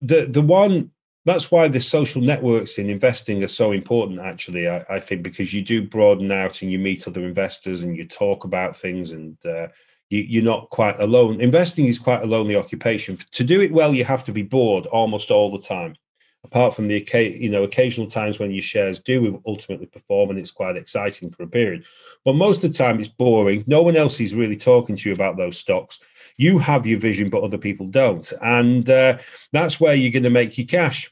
[0.00, 0.90] the the one
[1.24, 5.54] that's why the social networks in investing are so important actually I, I, think because
[5.54, 9.36] you do broaden out and you meet other investors and you talk about things and
[9.46, 9.68] uh,
[10.10, 13.94] you, are not quite alone investing is quite a lonely occupation to do it well
[13.94, 15.96] you have to be bored almost all the time
[16.44, 17.04] apart from the
[17.40, 21.42] you know occasional times when your shares do ultimately perform and it's quite exciting for
[21.42, 21.84] a period.
[22.24, 23.64] But most of the time it's boring.
[23.66, 25.98] No one else is really talking to you about those stocks.
[26.36, 28.30] You have your vision but other people don't.
[28.42, 29.18] And uh,
[29.52, 31.10] that's where you're going to make your cash.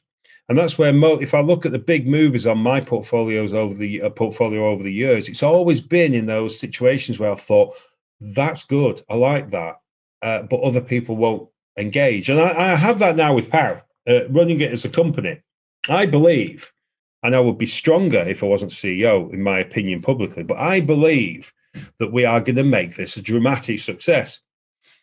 [0.48, 3.74] And that's where mo- if I look at the big movers on my portfolios over
[3.74, 7.74] the uh, portfolio over the years, it's always been in those situations where I've thought
[8.34, 9.80] that's good, I like that,
[10.20, 14.28] uh, but other people won't engage, and I, I have that now with Power uh,
[14.28, 15.40] running it as a company.
[15.88, 16.72] I believe,
[17.22, 20.80] and I would be stronger if I wasn't CEO, in my opinion, publicly, but I
[20.80, 21.52] believe
[21.98, 24.40] that we are going to make this a dramatic success.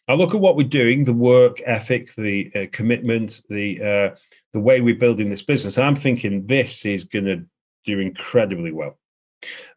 [0.07, 4.15] I look at what we're doing, the work ethic, the uh, commitment, the uh,
[4.53, 5.77] the way we're building this business.
[5.77, 7.45] I'm thinking this is going to
[7.85, 8.98] do incredibly well.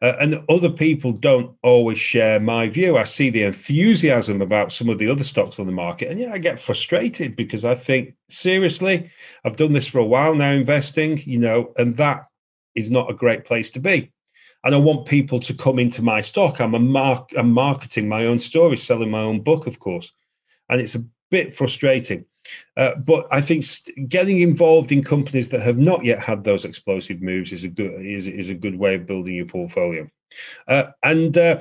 [0.00, 2.96] Uh, and other people don't always share my view.
[2.96, 6.32] I see the enthusiasm about some of the other stocks on the market, and yeah,
[6.32, 9.10] I get frustrated because I think seriously,
[9.44, 12.26] I've done this for a while now, investing, you know, and that
[12.74, 14.12] is not a great place to be.
[14.64, 16.60] And I want people to come into my stock.
[16.60, 17.30] I'm a mark.
[17.36, 20.12] I'm marketing my own story, selling my own book, of course,
[20.68, 22.24] and it's a bit frustrating.
[22.76, 23.64] Uh, but I think
[24.08, 28.04] getting involved in companies that have not yet had those explosive moves is a good
[28.04, 30.08] is, is a good way of building your portfolio.
[30.66, 31.60] Uh, and uh,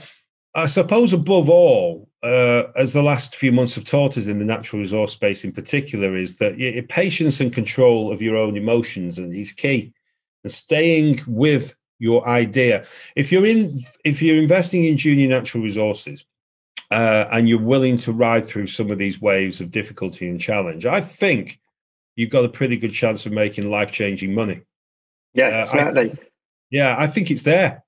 [0.56, 4.46] I suppose above all, uh, as the last few months have taught us in the
[4.46, 9.18] natural resource space in particular, is that your patience and control of your own emotions
[9.18, 9.94] is key.
[10.44, 12.84] And staying with your idea.
[13.16, 16.26] If you're in, if you're investing in junior natural resources,
[16.92, 20.86] uh, and you're willing to ride through some of these waves of difficulty and challenge,
[20.86, 21.60] I think
[22.16, 24.62] you've got a pretty good chance of making life changing money.
[25.34, 26.12] Yeah, uh, certainly.
[26.12, 26.20] I,
[26.70, 27.84] yeah, I think it's there.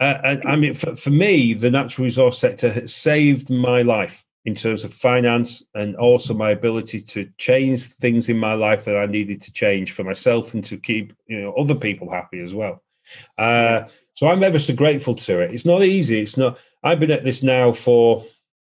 [0.00, 4.24] Uh, and I mean, for, for me, the natural resource sector has saved my life
[4.44, 8.96] in terms of finance and also my ability to change things in my life that
[8.96, 12.54] I needed to change for myself and to keep you know other people happy as
[12.54, 12.82] well.
[13.36, 13.82] Uh,
[14.14, 15.52] so I'm ever so grateful to it.
[15.52, 16.20] It's not easy.
[16.20, 16.58] It's not.
[16.82, 18.24] I've been at this now for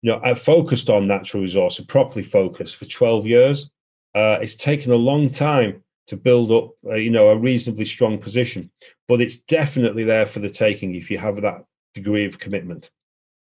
[0.02, 3.70] you know, I've focused on natural resources, properly focused for 12 years.
[4.16, 8.18] Uh, it's taken a long time to build up, uh, you know, a reasonably strong
[8.18, 8.70] position,
[9.08, 12.90] but it's definitely there for the taking if you have that degree of commitment.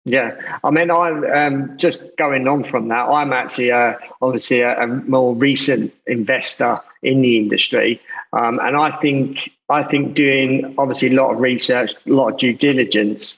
[0.03, 3.07] Yeah, I mean, I'm um, just going on from that.
[3.07, 8.01] I'm actually uh, obviously a, a, more recent investor in the industry,
[8.33, 12.37] um, and I think I think doing obviously a lot of research, a lot of
[12.39, 13.37] due diligence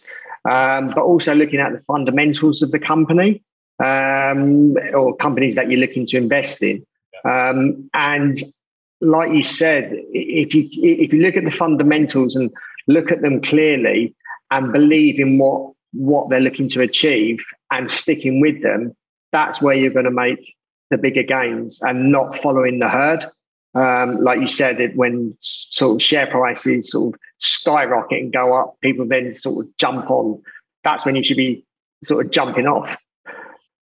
[0.50, 3.44] um, but also looking at the fundamentals of the company
[3.84, 6.86] um, or companies that you're looking to invest in.
[7.26, 8.36] Um, and
[9.02, 12.52] like you said, if you if you look at the fundamentals and
[12.88, 14.16] look at them clearly
[14.52, 18.96] and believe in what what they're looking to achieve and sticking with them,
[19.32, 20.56] that's where you're going to make
[20.90, 23.26] the bigger gains and not following the herd
[23.76, 28.54] um, like you said, it, when sort of share prices sort of skyrocket and go
[28.54, 30.42] up, people then sort of jump on.
[30.84, 31.66] That's when you should be
[32.04, 32.98] sort of jumping off.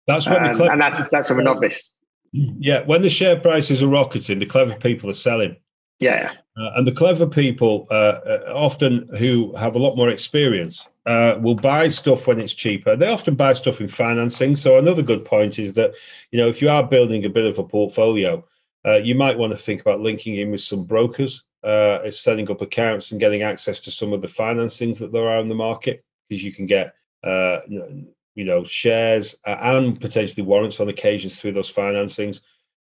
[0.08, 1.90] That's when um, clever, and that's that's from a novice.
[2.32, 5.58] Yeah, when the share prices are rocketing, the clever people are selling.
[6.00, 10.88] Yeah, uh, and the clever people, uh, uh, often who have a lot more experience,
[11.06, 12.96] uh, will buy stuff when it's cheaper.
[12.96, 14.56] They often buy stuff in financing.
[14.56, 15.96] So another good point is that
[16.32, 18.44] you know if you are building a bit of a portfolio
[18.88, 22.62] uh, you might want to think about linking in with some brokers, uh, setting up
[22.62, 26.04] accounts and getting access to some of the financings that there are in the market
[26.30, 26.94] because you can get,
[27.24, 32.42] uh, you know, shares uh, and potentially warrants on occasions through those financings,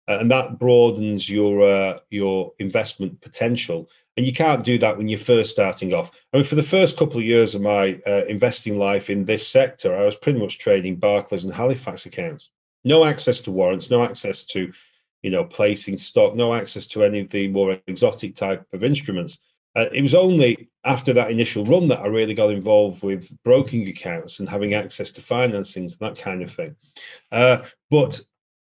[0.08, 3.88] uh, and that broadens your uh, your investment potential.
[4.16, 6.12] And you can't do that when you're first starting off.
[6.32, 9.96] I mean, for the first couple of years of my investing life in this sector,
[9.96, 12.50] I was pretty much trading Barclays and Halifax accounts.
[12.84, 14.72] No access to warrants, no access to
[15.24, 19.38] you know, placing stock, no access to any of the more exotic type of instruments.
[19.74, 23.88] Uh, it was only after that initial run that I really got involved with broking
[23.88, 26.76] accounts and having access to financings and that kind of thing.
[27.32, 28.20] Uh, but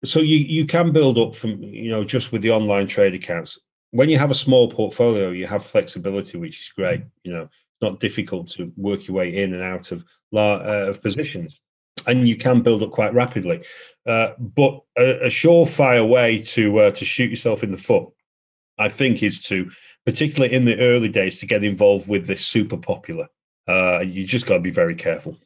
[0.04, 3.60] so you you can build up from you know just with the online trade accounts.
[3.92, 7.04] When you have a small portfolio, you have flexibility, which is great.
[7.24, 10.04] You know, it's not difficult to work your way in and out of
[10.34, 11.62] uh, of positions
[12.08, 13.64] and you can build up quite rapidly.
[14.06, 18.08] Uh, but a, a, surefire way to uh, to shoot yourself in the foot,
[18.80, 19.70] I think, is to,
[20.06, 23.28] particularly in the early days, to get involved with this super popular.
[23.68, 25.38] Uh, you just got to be very careful.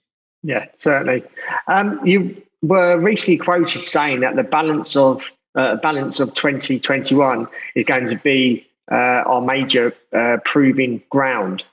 [0.43, 1.23] Yeah, certainly.
[1.67, 5.23] Um, you were recently quoted saying that the balance of
[5.55, 11.65] uh, balance of 2021 is going to be uh, our major uh, proving ground.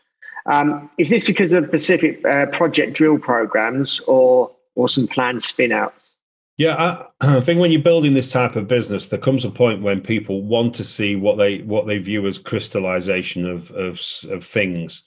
[0.47, 2.23] Um, is this because of Pacific
[2.53, 6.13] project drill programs, or or some planned spin outs?
[6.57, 10.01] Yeah, I, think when you're building this type of business, there comes a point when
[10.01, 14.01] people want to see what they what they view as crystallization of of,
[14.31, 15.03] of things.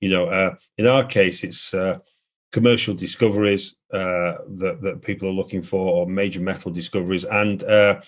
[0.00, 1.98] You know, uh, in our case, it's uh,
[2.52, 8.00] commercial discoveries uh, that that people are looking for, or major metal discoveries, and uh,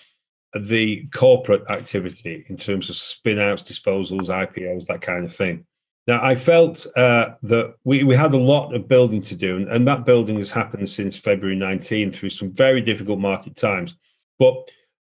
[0.53, 5.65] the corporate activity in terms of spin outs, disposals, IPOs, that kind of thing.
[6.09, 9.67] Now, I felt uh, that we, we had a lot of building to do, and,
[9.69, 13.95] and that building has happened since February 19 through some very difficult market times.
[14.39, 14.55] But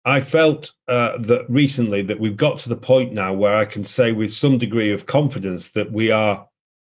[0.04, 3.86] I felt uh, that recently that we've got to the point now where I can
[3.86, 6.46] say with some degree of confidence that we are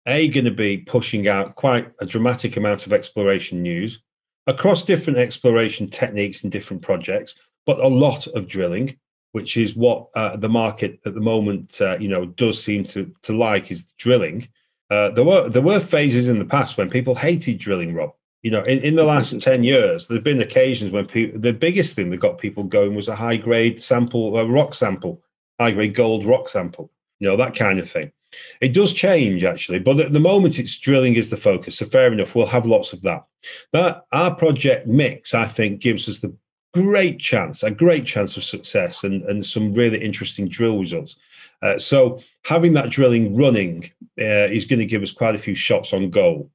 [0.06, 4.02] a going to be pushing out quite a dramatic amount of exploration news
[4.48, 7.36] across different exploration techniques and different projects,
[7.66, 8.98] but a lot of drilling
[9.36, 13.14] which is what uh, the market at the moment, uh, you know, does seem to
[13.22, 14.48] to like is drilling.
[14.90, 18.14] Uh, there were there were phases in the past when people hated drilling, Rob.
[18.44, 21.52] You know, in, in the last 10 years, there have been occasions when people, the
[21.52, 25.22] biggest thing that got people going was a high grade sample, a rock sample,
[25.60, 28.14] high grade gold rock sample, you know, that kind of thing.
[28.62, 31.80] It does change actually, but at the moment it's drilling is the focus.
[31.80, 33.26] So fair enough, we'll have lots of that.
[33.74, 36.34] But our project mix, I think, gives us the
[36.76, 41.16] great chance, a great chance of success and, and some really interesting drill results.
[41.62, 43.86] Uh, so having that drilling running
[44.20, 46.52] uh, is going to give us quite a few shots on goal.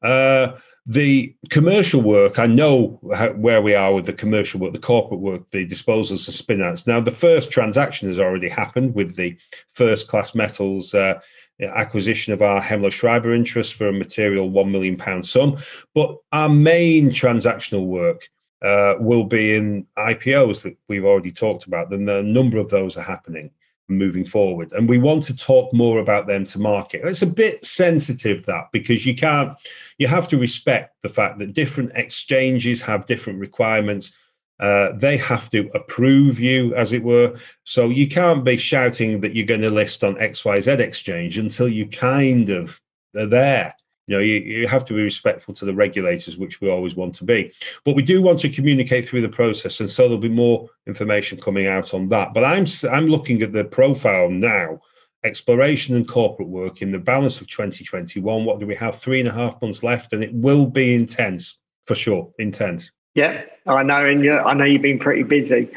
[0.00, 0.52] Uh,
[0.86, 5.20] the commercial work, I know how, where we are with the commercial work, the corporate
[5.20, 6.86] work, the disposals and spinouts.
[6.86, 9.36] Now, the first transaction has already happened with the
[9.68, 11.20] first class metals uh,
[11.60, 15.58] acquisition of our Hemlo Schreiber interest for a material £1 million sum.
[15.94, 18.30] But our main transactional work
[18.62, 22.96] uh, will be in IPOs that we've already talked about, and a number of those
[22.96, 23.50] are happening
[23.88, 24.72] moving forward.
[24.72, 27.02] And we want to talk more about them to market.
[27.04, 29.56] It's a bit sensitive that because you can't,
[29.96, 34.12] you have to respect the fact that different exchanges have different requirements.
[34.60, 37.38] Uh, they have to approve you, as it were.
[37.64, 41.86] So you can't be shouting that you're going to list on XYZ exchange until you
[41.86, 42.80] kind of
[43.16, 43.74] are there
[44.08, 47.14] you know, you, you have to be respectful to the regulators, which we always want
[47.16, 47.52] to be.
[47.84, 51.38] But we do want to communicate through the process, and so there'll be more information
[51.38, 52.32] coming out on that.
[52.32, 54.80] But I'm I'm looking at the profile now,
[55.24, 58.44] exploration and corporate work in the balance of 2021.
[58.46, 58.96] What do we have?
[58.96, 62.32] Three and a half months left, and it will be intense for sure.
[62.38, 62.90] Intense.
[63.14, 65.68] Yeah, I know, and uh, I know you've been pretty busy.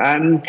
[0.00, 0.42] Um,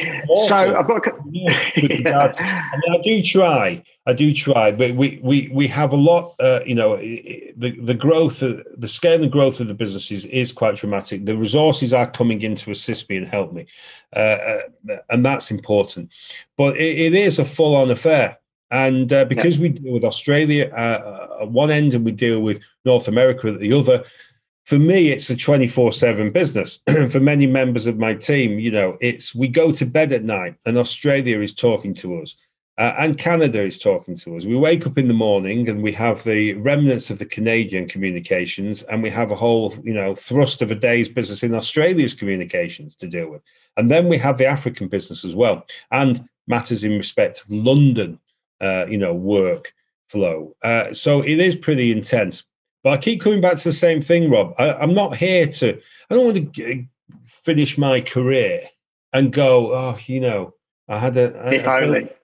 [0.46, 1.08] so I've got.
[1.08, 1.14] A...
[1.32, 2.32] yeah.
[2.40, 3.84] I, mean, I do try.
[4.06, 6.36] I do try, but we we we have a lot.
[6.40, 10.76] Uh, you know, the the growth, the scale and growth of the businesses is quite
[10.76, 11.26] dramatic.
[11.26, 13.66] The resources are coming in to assist me and help me,
[14.16, 14.38] uh,
[14.90, 16.12] uh, and that's important.
[16.56, 18.38] But it, it is a full on affair.
[18.72, 19.64] And uh, because yeah.
[19.64, 23.60] we deal with Australia uh, at one end and we deal with North America at
[23.60, 24.04] the other,
[24.70, 26.80] for me, it's a 24 7 business.
[27.10, 30.58] for many members of my team, you know, it's we go to bed at night
[30.64, 32.36] and Australia is talking to us.
[32.78, 34.46] Uh, and Canada is talking to us.
[34.46, 38.84] We wake up in the morning and we have the remnants of the Canadian communications,
[38.84, 42.96] and we have a whole, you know, thrust of a day's business in Australia's communications
[42.98, 43.42] to deal with.
[43.76, 48.20] And then we have the African business as well, and matters in respect of London,
[48.62, 49.74] uh, you know, work
[50.10, 50.56] flow.
[50.64, 52.44] Uh, so it is pretty intense.
[52.84, 54.54] But I keep coming back to the same thing, Rob.
[54.58, 56.86] I, am not here to, I don't want to
[57.26, 58.62] finish my career
[59.12, 60.54] and go, oh, you know,
[60.88, 61.32] I had a,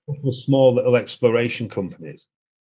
[0.08, 2.28] couple of small little exploration companies.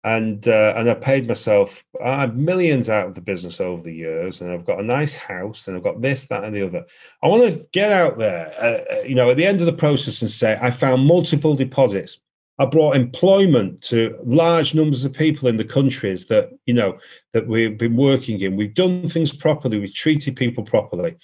[0.05, 3.93] And uh, and I paid myself I had millions out of the business over the
[3.93, 6.85] years, and I've got a nice house, and I've got this, that, and the other.
[7.25, 9.73] I want to get out there, uh, uh, you know, at the end of the
[9.73, 12.21] process and say I found multiple deposits
[12.59, 16.99] I brought employment to large numbers of people in the countries that you know
[17.33, 18.57] that we've been working in.
[18.57, 19.79] We've done things properly.
[19.79, 21.17] We've treated people properly.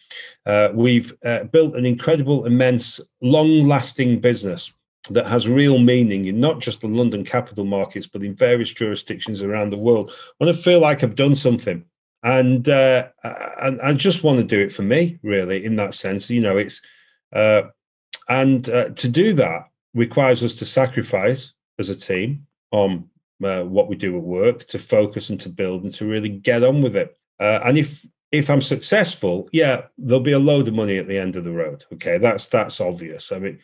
[0.45, 4.73] Uh, we've uh, built an incredible, immense, long-lasting business
[5.11, 9.43] that has real meaning in not just the London capital markets, but in various jurisdictions
[9.43, 10.13] around the world.
[10.41, 11.85] I want to feel like I've done something,
[12.23, 13.09] and uh,
[13.63, 15.65] and I just want to do it for me, really.
[15.65, 16.83] In that sense, you know, it's
[17.33, 17.63] uh,
[18.29, 23.09] and uh, to do that requires us to sacrifice as a team on
[23.45, 26.63] uh, what we do at work to focus and to build and to really get
[26.63, 27.17] on with it.
[27.41, 31.19] Uh, and if if I'm successful, yeah, there'll be a load of money at the
[31.19, 31.85] end of the road.
[31.93, 33.31] Okay, that's that's obvious.
[33.33, 33.59] I mean,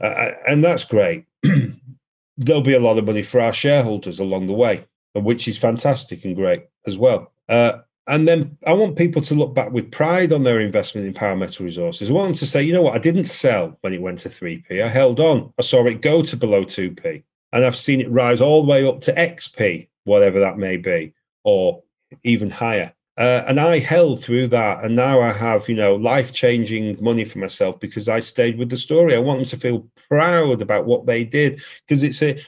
[0.00, 1.24] uh, uh and that's great.
[2.36, 6.24] there'll be a lot of money for our shareholders along the way, which is fantastic
[6.24, 7.32] and great as well.
[7.48, 7.78] Uh,
[8.08, 11.36] and then I want people to look back with pride on their investment in Power
[11.36, 12.10] Metal Resources.
[12.10, 14.30] I want them to say, you know what, I didn't sell when it went to
[14.30, 14.82] 3p.
[14.82, 15.52] I held on.
[15.58, 17.22] I saw it go to below 2p.
[17.52, 21.12] And I've seen it rise all the way up to XP, whatever that may be,
[21.44, 21.82] or
[22.24, 22.94] even higher.
[23.18, 24.84] Uh, and I held through that.
[24.84, 28.70] And now I have, you know, life changing money for myself because I stayed with
[28.70, 29.14] the story.
[29.14, 32.40] I want them to feel proud about what they did because it's a,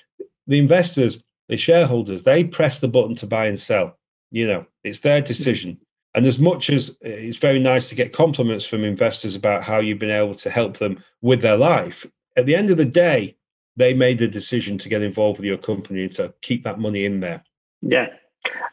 [0.47, 3.99] the investors, the shareholders, they press the button to buy and sell
[4.31, 5.78] you know, it's their decision.
[6.14, 9.99] And as much as it's very nice to get compliments from investors about how you've
[9.99, 12.07] been able to help them with their life,
[12.37, 13.37] at the end of the day,
[13.76, 17.05] they made the decision to get involved with your company and to keep that money
[17.05, 17.45] in there.
[17.81, 18.09] Yeah.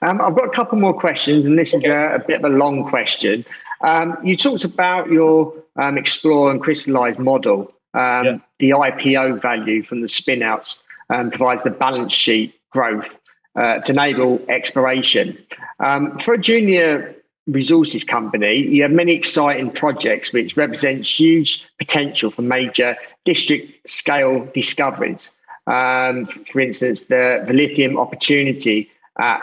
[0.01, 2.55] Um, I've got a couple more questions, and this is a, a bit of a
[2.55, 3.45] long question.
[3.81, 7.71] Um, you talked about your um, explore and crystallize model.
[7.93, 8.37] Um, yeah.
[8.59, 10.77] The IPO value from the spinouts
[11.09, 13.19] um, provides the balance sheet growth
[13.57, 15.37] uh, to enable exploration.
[15.79, 17.15] Um, for a junior
[17.47, 22.95] resources company, you have many exciting projects which represent huge potential for major
[23.25, 25.31] district scale discoveries.
[25.65, 29.41] Um, for instance, the, the lithium opportunity at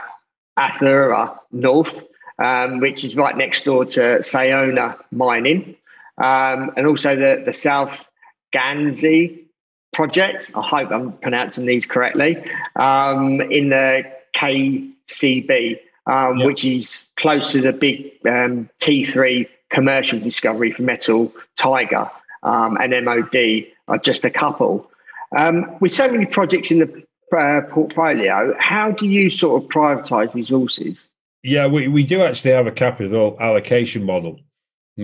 [0.58, 2.08] Authier North,
[2.38, 5.76] um, which is right next door to Sayona Mining,
[6.18, 8.10] um, and also the, the South
[8.54, 9.43] Ghanzi
[9.94, 10.50] project.
[10.54, 12.44] I hope I'm pronouncing these correctly.
[12.76, 14.04] Um, in the
[14.36, 16.46] KCB, um, yep.
[16.46, 22.10] which is close to the big um, T3 commercial discovery for Metal Tiger
[22.42, 24.90] um, and MOD are just a couple.
[25.36, 30.32] Um, with so many projects in the uh, portfolio, how do you sort of prioritize
[30.34, 31.08] resources?
[31.42, 34.40] Yeah, we, we do actually have a capital allocation model.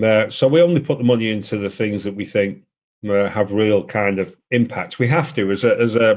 [0.01, 2.63] Uh, so we only put the money into the things that we think
[3.09, 4.99] uh, have real kind of impact.
[4.99, 6.17] We have to, as a, as a,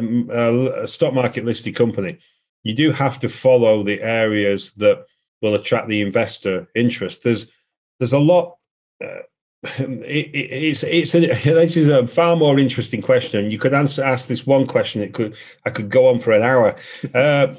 [0.84, 2.20] a, stock market listed company,
[2.64, 5.06] you do have to follow the areas that
[5.42, 7.24] will attract the investor interest.
[7.24, 7.52] There's
[8.00, 8.58] there's a lot.
[9.04, 9.24] Uh,
[9.80, 11.20] it, it, it's it's a,
[11.54, 13.52] this is a far more interesting question.
[13.52, 15.02] You could answer ask this one question.
[15.02, 16.76] It could I could go on for an hour.
[17.14, 17.56] Uh,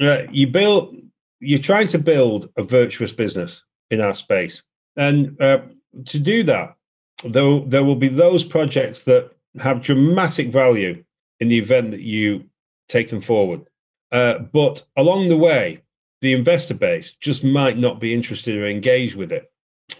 [0.00, 0.96] uh, you build.
[1.40, 4.62] You're trying to build a virtuous business in our space,
[4.96, 5.60] and uh,
[6.06, 6.74] to do that,
[7.24, 11.04] though, there will be those projects that have dramatic value
[11.40, 12.44] in the event that you
[12.88, 13.66] take them forward.
[14.12, 15.82] Uh, but along the way,
[16.20, 19.50] the investor base just might not be interested or engaged with it.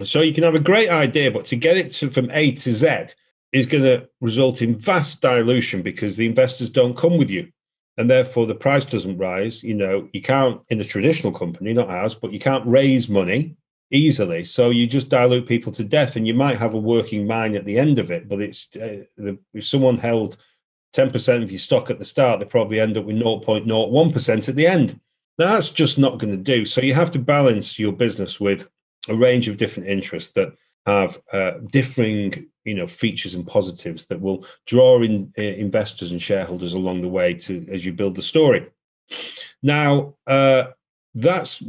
[0.05, 2.73] So you can have a great idea, but to get it to, from A to
[2.73, 3.07] Z
[3.53, 7.51] is going to result in vast dilution because the investors don't come with you.
[7.97, 9.63] And therefore, the price doesn't rise.
[9.63, 13.57] You know, you can't, in a traditional company, not ours, but you can't raise money
[13.91, 14.45] easily.
[14.45, 17.65] So you just dilute people to death, and you might have a working mine at
[17.65, 18.29] the end of it.
[18.29, 19.05] But it's uh,
[19.55, 20.37] if someone held
[20.95, 24.67] 10% of your stock at the start, they probably end up with 0.01% at the
[24.67, 25.01] end.
[25.39, 26.67] Now, that's just not going to do.
[26.67, 28.69] So you have to balance your business with
[29.09, 30.53] a range of different interests that
[30.87, 36.21] have uh, differing you know features and positives that will draw in uh, investors and
[36.21, 38.67] shareholders along the way to as you build the story
[39.63, 40.65] now uh,
[41.15, 41.63] that's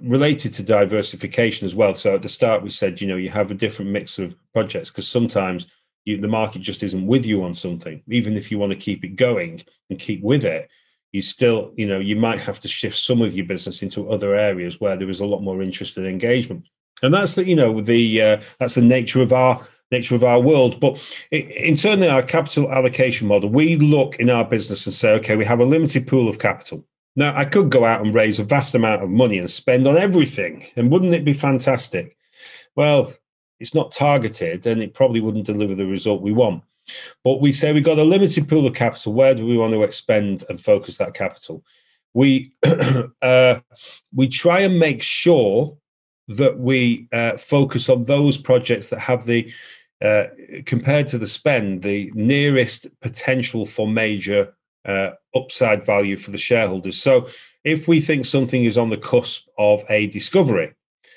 [0.00, 1.94] related to diversification as well.
[1.94, 4.90] So at the start we said you know you have a different mix of projects
[4.90, 5.66] because sometimes
[6.04, 8.02] you, the market just isn't with you on something.
[8.08, 10.70] Even if you want to keep it going and keep with it
[11.12, 14.34] you still you know you might have to shift some of your business into other
[14.34, 16.66] areas where there is a lot more interest and engagement.
[17.02, 20.40] And that's the you know the uh, that's the nature of our nature of our
[20.40, 20.78] world.
[20.80, 25.44] But internally, our capital allocation model we look in our business and say okay we
[25.44, 26.84] have a limited pool of capital
[27.16, 29.96] now i could go out and raise a vast amount of money and spend on
[29.96, 32.16] everything and wouldn't it be fantastic
[32.76, 33.12] well
[33.58, 36.62] it's not targeted and it probably wouldn't deliver the result we want
[37.24, 39.12] but we say we've got a limited pool of capital.
[39.12, 41.64] Where do we want to expend and focus that capital?
[42.14, 42.52] We
[43.22, 43.60] uh,
[44.14, 45.76] we try and make sure
[46.28, 49.52] that we uh, focus on those projects that have the
[50.02, 50.26] uh,
[50.64, 54.54] compared to the spend the nearest potential for major
[54.86, 57.00] uh, upside value for the shareholders.
[57.00, 57.28] So
[57.64, 60.74] if we think something is on the cusp of a discovery,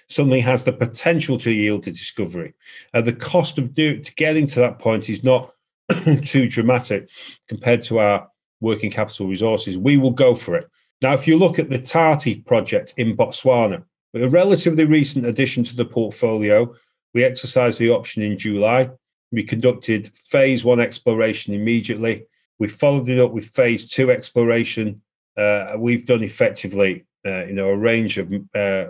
[0.10, 2.54] something has the potential to yield a discovery.
[2.94, 5.54] Uh, the cost of do, to getting to that point is not
[6.24, 7.10] too dramatic
[7.48, 8.30] compared to our
[8.62, 10.70] working capital resources, we will go for it.
[11.02, 13.84] Now, if you look at the Tati project in Botswana,
[14.16, 16.74] a relatively recent addition to the portfolio,
[17.14, 18.90] we exercised the option in July.
[19.32, 22.26] We conducted phase one exploration immediately.
[22.64, 25.02] We followed it up with phase two exploration.
[25.36, 28.86] Uh, we've done effectively, uh, you know, a range of uh,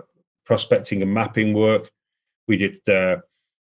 [0.46, 1.90] prospecting and mapping work.
[2.48, 3.22] We did uh,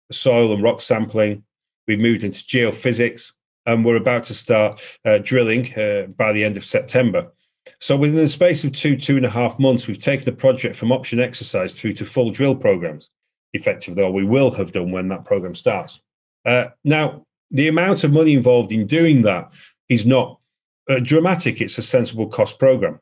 [0.10, 1.44] soil and rock sampling.
[1.90, 3.34] We've moved into geophysics
[3.66, 7.34] and we're about to start uh, drilling uh, by the end of September.
[7.82, 10.78] So within the space of two, two and a half months, we've taken the project
[10.78, 13.10] from option exercise through to full drill programs,
[13.52, 16.00] effectively, or we will have done when that program starts.
[16.86, 19.52] Now, the amount of money involved in doing that
[19.90, 20.40] is not
[20.90, 21.62] uh, dramatic.
[21.62, 23.00] It's a sensible cost program.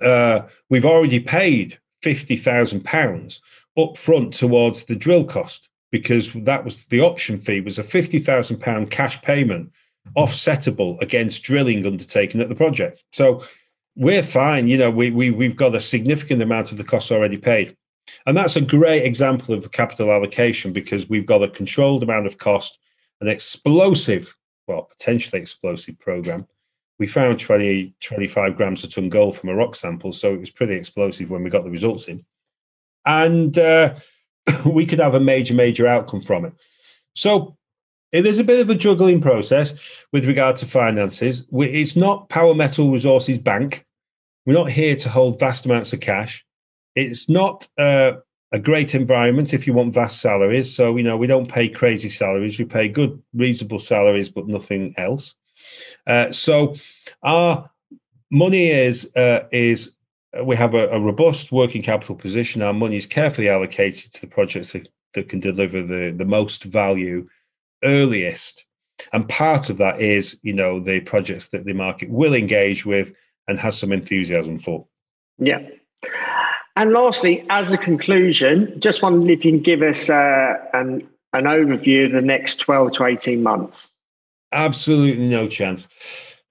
[0.00, 3.40] Uh, we've already paid £50,000
[3.78, 8.90] up front towards the drill cost because that was the option fee was a £50,000
[8.90, 9.72] cash payment
[10.16, 13.02] offsettable against drilling undertaken at the project.
[13.12, 13.44] So
[13.96, 14.68] we're fine.
[14.68, 17.76] You know, we, we, we've got a significant amount of the costs already paid.
[18.26, 22.38] And that's a great example of capital allocation because we've got a controlled amount of
[22.38, 22.78] cost,
[23.20, 24.34] an explosive,
[24.70, 26.46] well, potentially explosive program.
[26.98, 30.12] We found 20, 25 grams of ton gold from a rock sample.
[30.12, 32.24] So it was pretty explosive when we got the results in.
[33.04, 33.96] And uh,
[34.66, 36.52] we could have a major, major outcome from it.
[37.14, 37.56] So
[38.12, 39.74] it is a bit of a juggling process
[40.12, 41.44] with regard to finances.
[41.52, 43.84] It's not Power Metal Resources Bank.
[44.46, 46.44] We're not here to hold vast amounts of cash.
[46.94, 48.12] It's not uh,
[48.52, 50.74] a great environment if you want vast salaries.
[50.74, 52.58] So, you know, we don't pay crazy salaries.
[52.58, 55.34] We pay good, reasonable salaries, but nothing else.
[56.06, 56.74] Uh, so,
[57.22, 57.70] our
[58.30, 59.94] money is uh, is
[60.44, 62.62] we have a, a, robust working capital position.
[62.62, 66.64] Our money is carefully allocated to the projects that, that can deliver the, the most
[66.64, 67.28] value
[67.82, 68.64] earliest.
[69.12, 73.12] And part of that is, you know, the projects that the market will engage with
[73.48, 74.86] and has some enthusiasm for.
[75.38, 75.66] Yeah.
[76.80, 81.44] And lastly, as a conclusion, just wondering if you can give us uh, an, an
[81.44, 83.90] overview of the next 12 to 18 months.
[84.50, 85.86] Absolutely no chance.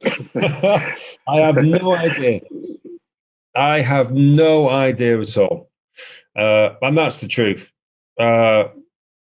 [0.36, 0.96] I
[1.28, 2.42] have no idea.
[3.56, 5.72] I have no idea at all.
[6.36, 7.74] Uh, and that's the truth.
[8.20, 8.66] Uh,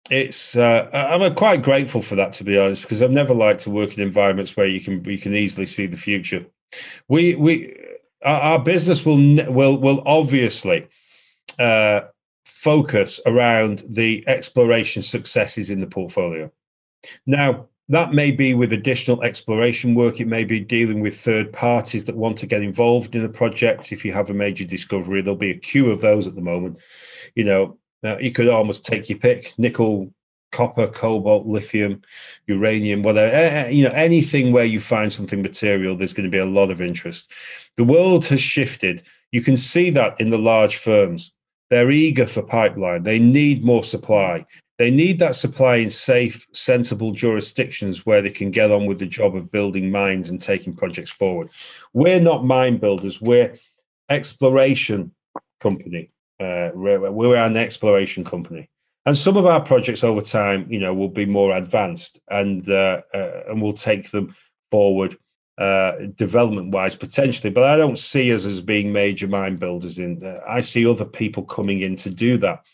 [0.09, 3.69] it's uh, I'm quite grateful for that to be honest because I've never liked to
[3.69, 6.45] work in environments where you can you can easily see the future.
[7.09, 7.75] We we
[8.23, 9.17] our, business will
[9.51, 10.87] will will obviously
[11.59, 12.01] uh,
[12.45, 16.51] focus around the exploration successes in the portfolio.
[17.25, 20.21] Now that may be with additional exploration work.
[20.21, 23.91] It may be dealing with third parties that want to get involved in the project.
[23.91, 26.79] If you have a major discovery, there'll be a queue of those at the moment.
[27.35, 27.77] You know,
[28.19, 30.13] you could almost take your pick: nickel,
[30.53, 32.01] copper, cobalt, lithium,
[32.47, 33.69] uranium, whatever.
[33.69, 36.79] You know, anything where you find something material, there's going to be a lot of
[36.79, 37.29] interest.
[37.75, 39.01] The world has shifted.
[39.31, 41.33] You can see that in the large firms.
[41.69, 43.03] They're eager for pipeline.
[43.03, 44.45] They need more supply.
[44.77, 49.07] They need that supply in safe, sensible jurisdictions where they can get on with the
[49.07, 51.49] job of building mines and taking projects forward.
[51.93, 53.55] We're not mine builders, we're
[54.09, 55.11] exploration
[55.59, 56.11] company.
[56.39, 58.69] Uh, we're, we're an exploration company.
[59.05, 63.01] And some of our projects over time, you know, will be more advanced and uh,
[63.13, 64.35] uh, and we'll take them
[64.71, 65.17] forward
[65.57, 69.99] uh, development wise potentially, but I don't see us as being major mine builders.
[69.99, 72.65] In uh, I see other people coming in to do that.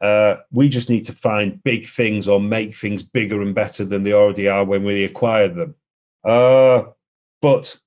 [0.00, 4.02] Uh, we just need to find big things or make things bigger and better than
[4.02, 5.74] they already are when we acquire them.
[6.24, 6.82] Uh,
[7.40, 7.78] but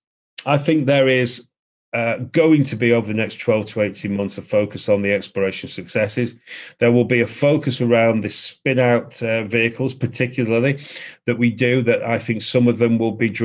[0.45, 1.48] I think there is
[1.93, 5.11] uh, going to be over the next 12 to 18 months a focus on the
[5.11, 6.35] exploration successes.
[6.79, 10.79] There will be a focus around the spin out uh, vehicles, particularly
[11.25, 13.35] that we do, that I think some of them will be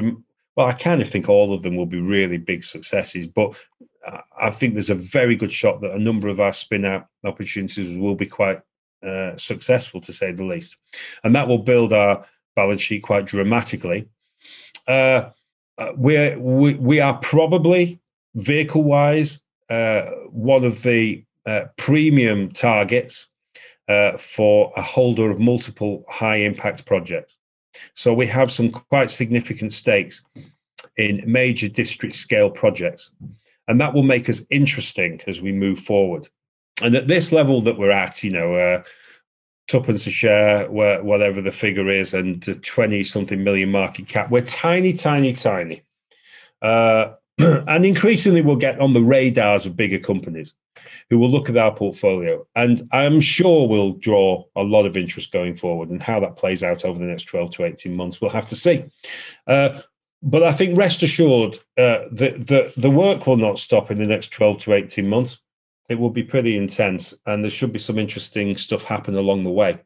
[0.57, 3.57] well, I kind of think all of them will be really big successes, but
[4.41, 7.97] I think there's a very good shot that a number of our spin out opportunities
[7.97, 8.61] will be quite
[9.03, 10.77] uh, successful, to say the least.
[11.23, 12.25] And that will build our
[12.57, 14.09] balance sheet quite dramatically.
[14.87, 15.31] Uh,
[15.79, 18.01] uh we're, we, we are probably
[18.35, 23.29] vehicle wise uh, one of the uh, premium targets
[23.89, 27.37] uh, for a holder of multiple high impact projects.
[27.95, 30.25] So we have some quite significant stakes
[30.97, 33.11] in major district scale projects.
[33.67, 36.29] And that will make us interesting as we move forward.
[36.83, 38.83] And at this level that we're at, you know, uh,
[39.69, 44.93] tuppence a share, whatever the figure is, and 20 something million market cap, we're tiny,
[44.93, 45.83] tiny, tiny.
[46.61, 50.55] Uh, and increasingly, we'll get on the radars of bigger companies
[51.11, 52.47] who will look at our portfolio.
[52.55, 55.91] And I'm sure we'll draw a lot of interest going forward.
[55.91, 58.57] And how that plays out over the next 12 to 18 months, we'll have to
[58.57, 58.85] see.
[59.47, 59.81] Uh,
[60.23, 64.07] but I think rest assured, uh, the, the, the work will not stop in the
[64.07, 65.39] next 12 to 18 months.
[65.91, 69.51] It will be pretty intense, and there should be some interesting stuff happen along the
[69.51, 69.81] way.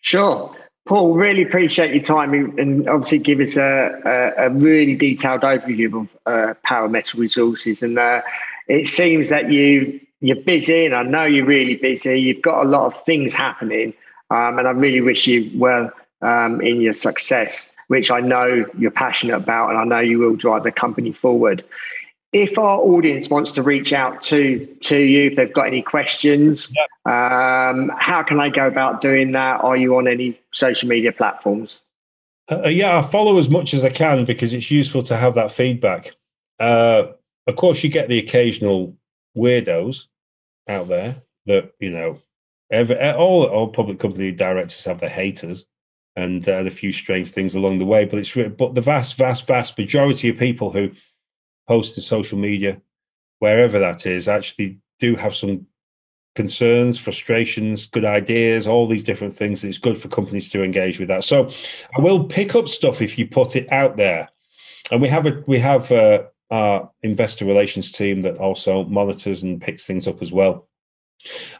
[0.00, 0.56] Sure.
[0.86, 6.02] Paul, really appreciate your time and obviously give us a, a, a really detailed overview
[6.02, 7.82] of uh, Power Metal Resources.
[7.82, 8.20] And uh,
[8.68, 12.18] it seems that you you're busy, and I know you're really busy.
[12.18, 13.92] You've got a lot of things happening,
[14.30, 15.90] um, and I really wish you well
[16.22, 20.34] um, in your success, which I know you're passionate about, and I know you will
[20.34, 21.62] drive the company forward.
[22.34, 26.68] If our audience wants to reach out to to you, if they've got any questions,
[27.06, 29.62] um, how can i go about doing that?
[29.62, 31.82] Are you on any social media platforms?
[32.50, 35.36] Uh, uh, yeah, I follow as much as I can because it's useful to have
[35.36, 36.10] that feedback.
[36.58, 37.04] Uh,
[37.46, 38.96] of course, you get the occasional
[39.36, 40.06] weirdos
[40.68, 42.18] out there that you know
[42.70, 45.66] every, all all public company directors have their haters
[46.16, 49.16] and, uh, and a few strange things along the way but it's but the vast
[49.16, 50.90] vast vast majority of people who
[51.66, 52.80] post to social media
[53.38, 55.66] wherever that is actually do have some
[56.34, 61.08] concerns frustrations good ideas all these different things it's good for companies to engage with
[61.08, 61.48] that so
[61.96, 64.28] i will pick up stuff if you put it out there
[64.90, 69.60] and we have a we have uh, our investor relations team that also monitors and
[69.60, 70.68] picks things up as well.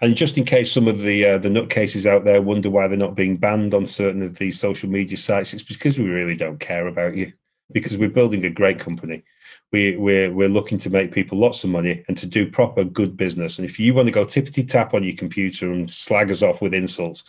[0.03, 2.99] And just in case some of the uh, the nutcases out there wonder why they're
[2.99, 6.61] not being banned on certain of these social media sites, it's because we really don't
[6.61, 7.33] care about you.
[7.73, 9.25] Because we're building a great company,
[9.73, 13.17] we we're we're looking to make people lots of money and to do proper good
[13.17, 13.59] business.
[13.59, 16.61] And if you want to go tippity tap on your computer and slag us off
[16.61, 17.25] with insults,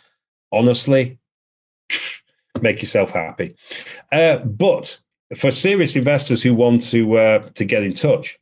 [0.52, 1.18] honestly,
[2.62, 3.56] make yourself happy.
[4.12, 5.00] Uh, but
[5.38, 8.38] for serious investors who want to uh, to get in touch,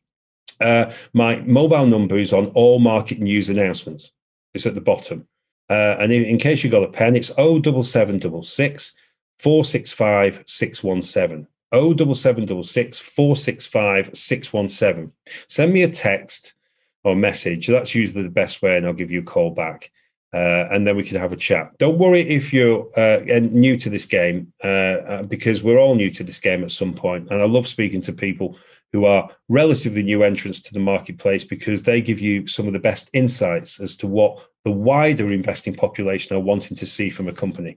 [0.60, 4.12] Uh, my mobile number is on all market news announcements.
[4.54, 5.26] It's at the bottom.
[5.68, 8.92] Uh, and in, in, case you've got a pen, it's 07766
[9.38, 11.46] 465 617.
[11.74, 15.12] 07766 465 617.
[15.48, 16.54] Send me a text
[17.02, 17.66] or message.
[17.66, 19.90] That's usually the best way, and I'll give you a call back.
[20.32, 21.70] Uh, and then we can have a chat.
[21.78, 26.10] Don't worry if you're uh, new to this game, uh, uh, because we're all new
[26.10, 27.30] to this game at some point.
[27.30, 28.58] And I love speaking to people
[28.92, 32.80] who are relatively new entrants to the marketplace because they give you some of the
[32.80, 37.32] best insights as to what the wider investing population are wanting to see from a
[37.32, 37.76] company.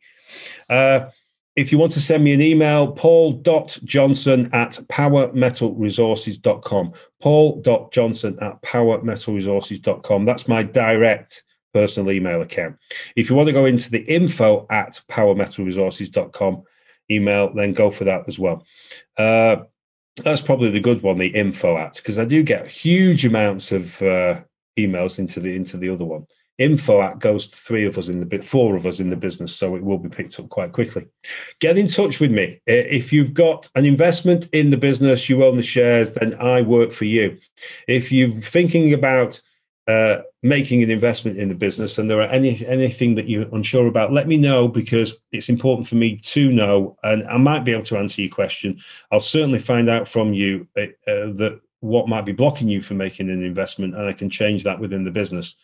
[1.57, 6.93] If you want to send me an email, paul.johnson at powermetalresources.com.
[7.19, 10.25] Paul.johnson at powermetalresources.com.
[10.25, 11.41] That's my direct
[11.73, 12.75] personal email account.
[13.15, 16.61] If you want to go into the info at powermetalresources.com
[17.09, 18.63] email, then go for that as well.
[19.17, 19.55] Uh,
[20.23, 23.99] that's probably the good one, the info at, because I do get huge amounts of
[24.03, 24.43] uh,
[24.77, 26.27] emails into the into the other one
[26.57, 29.55] info at goes to three of us in the four of us in the business,
[29.55, 31.07] so it will be picked up quite quickly.
[31.59, 35.55] Get in touch with me if you've got an investment in the business, you own
[35.55, 37.37] the shares, then I work for you.
[37.87, 39.41] If you're thinking about
[39.87, 43.87] uh, making an investment in the business and there are any anything that you're unsure
[43.87, 47.71] about, let me know because it's important for me to know, and I might be
[47.71, 48.79] able to answer your question.
[49.11, 52.97] I'll certainly find out from you uh, uh, that what might be blocking you from
[52.97, 55.55] making an investment, and I can change that within the business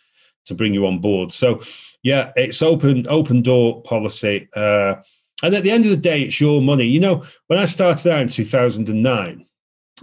[0.46, 1.32] to bring you on board.
[1.32, 1.62] So,
[2.02, 4.50] yeah, it's open open door policy.
[4.56, 4.96] Uh,
[5.42, 6.86] and at the end of the day, it's your money.
[6.86, 9.46] You know, when I started out in 2009,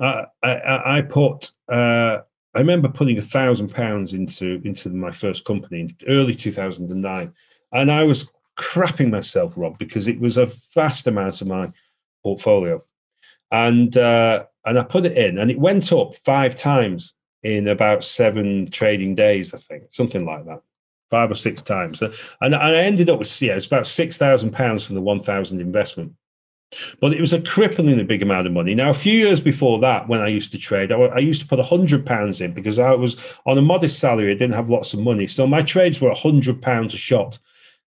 [0.00, 2.18] I, I, I put, uh,
[2.54, 7.32] I remember putting a thousand pounds into into my first company in early 2009,
[7.72, 11.70] and I was crapping myself, Rob, because it was a vast amount of my
[12.22, 12.82] portfolio,
[13.50, 18.04] and uh, and I put it in, and it went up five times in about
[18.04, 20.62] seven trading days, I think, something like that,
[21.10, 22.02] five or six times.
[22.40, 26.14] And I ended up with, yeah, it's about £6,000 from the 1,000 investment.
[27.00, 28.76] But it was a cripplingly big amount of money.
[28.76, 31.48] Now, a few years before that, when I used to trade, I, I used to
[31.48, 34.30] put £100 in because I was on a modest salary.
[34.30, 35.26] I didn't have lots of money.
[35.26, 37.40] So my trades were £100 a shot.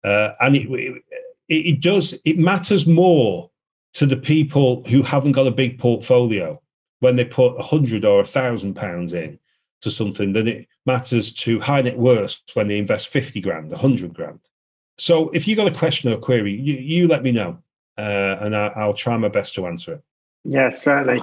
[0.04, 1.02] Uh, and it, it,
[1.48, 3.50] it does, it matters more
[3.94, 6.60] to the people who haven't got a big portfolio
[7.00, 9.38] when they put a hundred or a thousand pounds in
[9.80, 14.40] to something than it matters to high net when they invest 50 grand, 100 grand.
[14.98, 17.58] So if you've got a question or a query, you, you let me know
[17.96, 20.02] uh, and I, will try my best to answer it.
[20.44, 21.20] Yeah, certainly.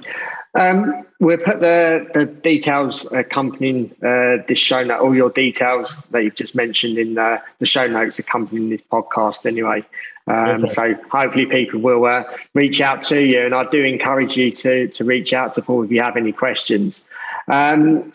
[0.58, 6.24] Um, we'll put the, the details accompanying uh, this show note, all your details that
[6.24, 9.84] you've just mentioned in uh, the show notes accompanying this podcast anyway.
[10.28, 12.24] Um, so hopefully people will uh,
[12.54, 15.84] reach out to you, and I do encourage you to to reach out to Paul
[15.84, 17.04] if you have any questions.
[17.48, 18.12] Um,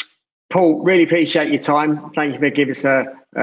[0.50, 2.10] Paul, really appreciate your time.
[2.10, 3.06] Thank you for giving us a,
[3.36, 3.40] uh,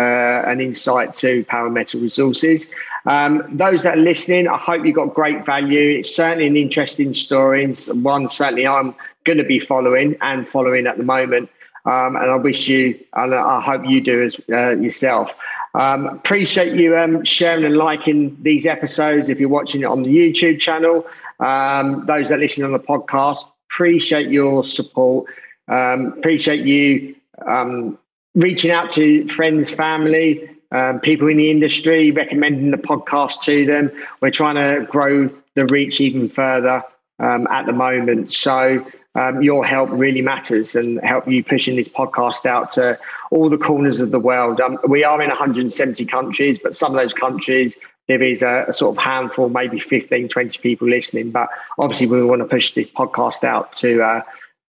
[0.51, 2.67] an insight to Power Metal Resources.
[3.05, 5.99] Um, those that are listening, I hope you got great value.
[5.99, 8.93] It's certainly an interesting story, and one certainly I'm
[9.23, 11.49] going to be following and following at the moment.
[11.85, 15.39] Um, and I wish you, and I hope you do as uh, yourself.
[15.77, 20.09] Um, appreciate you um, sharing and liking these episodes if you're watching it on the
[20.09, 21.05] YouTube channel.
[21.39, 25.29] Um, those that listen on the podcast, appreciate your support.
[25.67, 27.15] Um, appreciate you
[27.45, 27.99] um,
[28.33, 33.91] reaching out to friends, family, um, people in the industry, recommending the podcast to them.
[34.19, 36.83] We're trying to grow the reach even further
[37.19, 38.33] at the moment.
[38.33, 38.83] So
[39.17, 42.97] um, your help really matters and help you pushing this podcast out to
[43.31, 44.61] all the corners of the world.
[44.61, 47.75] Um, we are in 170 countries, but some of those countries,
[48.07, 51.31] there is a, a, sort of handful, maybe 15, 20 people listening.
[51.31, 51.49] But
[51.79, 54.21] obviously, we want to push this podcast out to uh,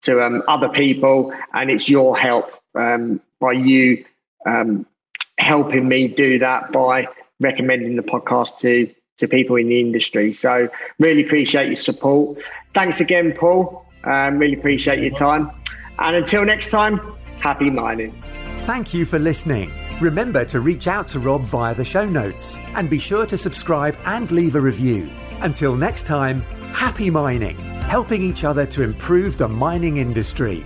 [0.04, 4.06] to um, other people, and it's your help um, by you
[4.46, 4.86] um,
[5.38, 7.08] helping me do that by
[7.42, 10.32] recommending the podcast to to people in the industry.
[10.32, 10.70] So,
[11.00, 12.40] really appreciate your support.
[12.74, 13.87] Thanks again, Paul.
[14.04, 15.52] Um, really appreciate your time.
[16.00, 17.00] And until next time,
[17.40, 18.22] happy mining.
[18.60, 19.72] Thank you for listening.
[20.00, 23.98] Remember to reach out to Rob via the show notes and be sure to subscribe
[24.06, 25.10] and leave a review.
[25.42, 26.42] Until next time,
[26.74, 30.64] happy mining, helping each other to improve the mining industry.